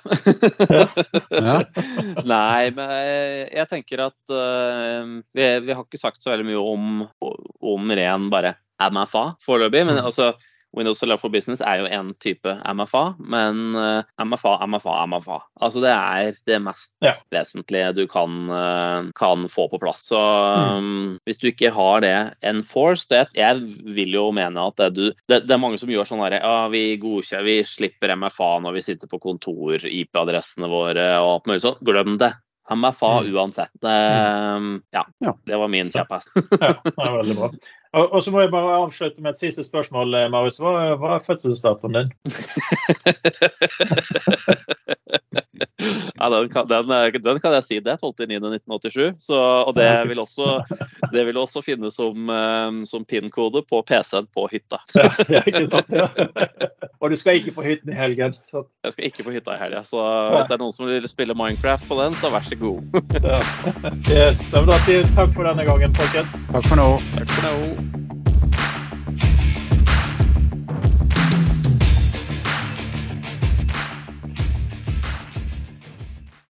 Ja. 1.35 1.59
Nei, 2.31 2.71
men 2.77 2.95
jeg- 3.51 3.69
tenker 3.71 4.01
at 4.09 4.33
eh, 4.35 5.11
vi, 5.37 5.45
vi 5.67 5.75
har 5.77 5.85
ikke 5.85 5.99
sagt 6.01 6.23
så 6.25 6.33
veldig 6.33 6.47
mye 6.49 6.63
om, 6.73 7.05
om 7.63 7.93
ren 7.95 8.25
bare 8.33 8.55
MFA 8.81 9.35
foreløpig. 9.45 9.85
Men 9.87 9.97
Mm. 9.99 10.05
altså, 10.07 10.33
Windows 10.73 11.01
Solar 11.01 11.17
for 11.19 11.29
Business 11.35 11.61
er 11.67 11.81
jo 11.81 11.87
en 11.91 12.13
type 12.23 12.47
MFA, 12.47 13.17
men 13.19 13.75
eh, 13.75 14.05
MFA, 14.23 14.53
MFA, 14.71 15.01
MFA. 15.11 15.41
Altså 15.61 15.81
det 15.83 15.91
er 15.91 16.37
det 16.47 16.61
mest 16.63 16.93
Ja. 17.03 17.13
vesentlige 17.35 17.93
du 17.97 18.07
kan, 18.07 18.31
eh, 18.49 19.11
kan 19.19 19.49
få 19.51 19.69
på 19.69 19.81
plass. 19.83 20.05
Så 20.07 20.15
Mm. 20.15 20.77
um, 20.79 21.19
hvis 21.27 21.39
du 21.41 21.49
ikke 21.51 21.73
har 21.75 22.01
det 22.01 22.35
enforced 22.45 23.11
Jeg, 23.11 23.27
jeg 23.35 23.61
vil 23.97 24.13
jo 24.13 24.31
mene 24.31 24.65
at 24.65 24.77
det, 24.77 24.95
du, 24.95 25.13
det, 25.29 25.49
det 25.49 25.51
er 25.51 25.59
mange 25.59 25.77
som 25.81 25.89
gjør 25.89 26.07
sånn 26.07 26.23
herre 26.23 26.39
ja, 26.41 26.69
vi 26.69 26.97
godkjenner, 27.03 27.45
vi 27.45 27.63
slipper 27.65 28.15
MFA 28.15 28.61
når 28.63 28.73
vi 28.75 28.81
sitter 28.83 29.09
på 29.09 29.19
kontor, 29.21 29.75
IP-adressene 29.83 30.69
våre 30.71 31.19
og 31.19 31.33
alt 31.35 31.47
mulig 31.51 31.63
sånt. 31.63 31.83
Glem 31.83 32.17
det. 32.17 32.33
MFA 32.71 33.25
Mm. 33.25 33.35
uansett. 33.35 33.71
Det, 33.83 33.97
ja, 34.95 35.05
Ja. 35.21 35.33
det 35.45 35.59
var 35.59 35.67
min 35.69 35.91
kjepphest. 35.91 36.29
Ja, 36.61 36.75
det 36.85 36.95
er 36.97 37.17
veldig 37.19 37.37
bra. 37.37 37.51
Og, 37.93 38.13
og 38.13 38.23
så 38.23 38.31
må 38.31 38.41
jeg 38.41 38.51
bare 38.51 38.77
avslutte 38.83 39.23
med 39.23 39.31
et 39.31 39.39
siste 39.39 39.65
spørsmål, 39.65 40.15
eh, 40.15 40.31
Marius. 40.31 40.61
Hva, 40.63 40.95
hva 41.01 41.15
er 41.17 41.25
fødselsdatoen 41.27 41.95
din? 41.99 42.13
Ja, 45.81 46.29
den 46.35 46.49
kan, 46.53 46.67
den, 46.71 46.91
er- 46.93 47.11
den 47.17 47.41
kan 47.41 47.55
jeg 47.57 47.65
si. 47.67 47.79
Det 47.85 47.95
er 47.95 48.01
12.9.1987. 48.03 49.15
Så, 49.25 49.39
og 49.39 49.75
det 49.77 49.87
vil 50.11 50.21
også, 50.23 50.61
det 51.15 51.25
vil 51.29 51.39
også 51.41 51.63
finnes 51.65 51.95
som, 51.97 52.29
eh, 52.31 52.81
som 52.91 53.05
PIN-kode 53.09 53.63
på 53.71 53.83
PC-en 53.89 54.29
på 54.35 54.47
hytta. 54.53 54.81
Ja, 55.31 55.43
ikke 55.47 55.67
sant? 55.71 55.93
Ja. 55.95 56.09
Og 57.01 57.09
du 57.11 57.17
skal 57.17 57.39
ikke 57.41 57.55
på 57.57 57.63
hytten 57.65 57.93
i 57.93 57.97
helgen. 57.97 58.35
Så, 58.53 58.65
Jeg 58.85 58.93
skal 58.93 59.07
ikke 59.09 59.25
på 59.25 59.33
hytta 59.33 59.55
i 59.57 59.61
helga, 59.63 59.81
så 59.89 60.03
hvis 60.35 60.51
det 60.51 60.57
er 60.59 60.61
noen 60.61 60.75
som 60.77 60.89
vil 60.91 61.07
spille 61.09 61.37
Minecraft 61.39 61.87
på 61.89 61.97
den, 62.03 62.17
så 62.21 62.29
vær 62.35 62.45
så 62.45 62.59
god. 62.61 63.01
ja. 63.25 63.41
Yes. 64.11 64.45
Da 64.53 64.61
vil 64.67 64.75
jeg 64.77 64.85
si 64.87 65.01
takk 65.17 65.33
for 65.37 65.49
denne 65.49 65.65
gangen, 65.69 65.97
folkens. 65.97 66.43
Takk 66.53 66.69
for 66.69 66.81
nå. 66.83 66.91
Takk 67.17 67.37
for 67.39 67.49
nå. 67.49 68.20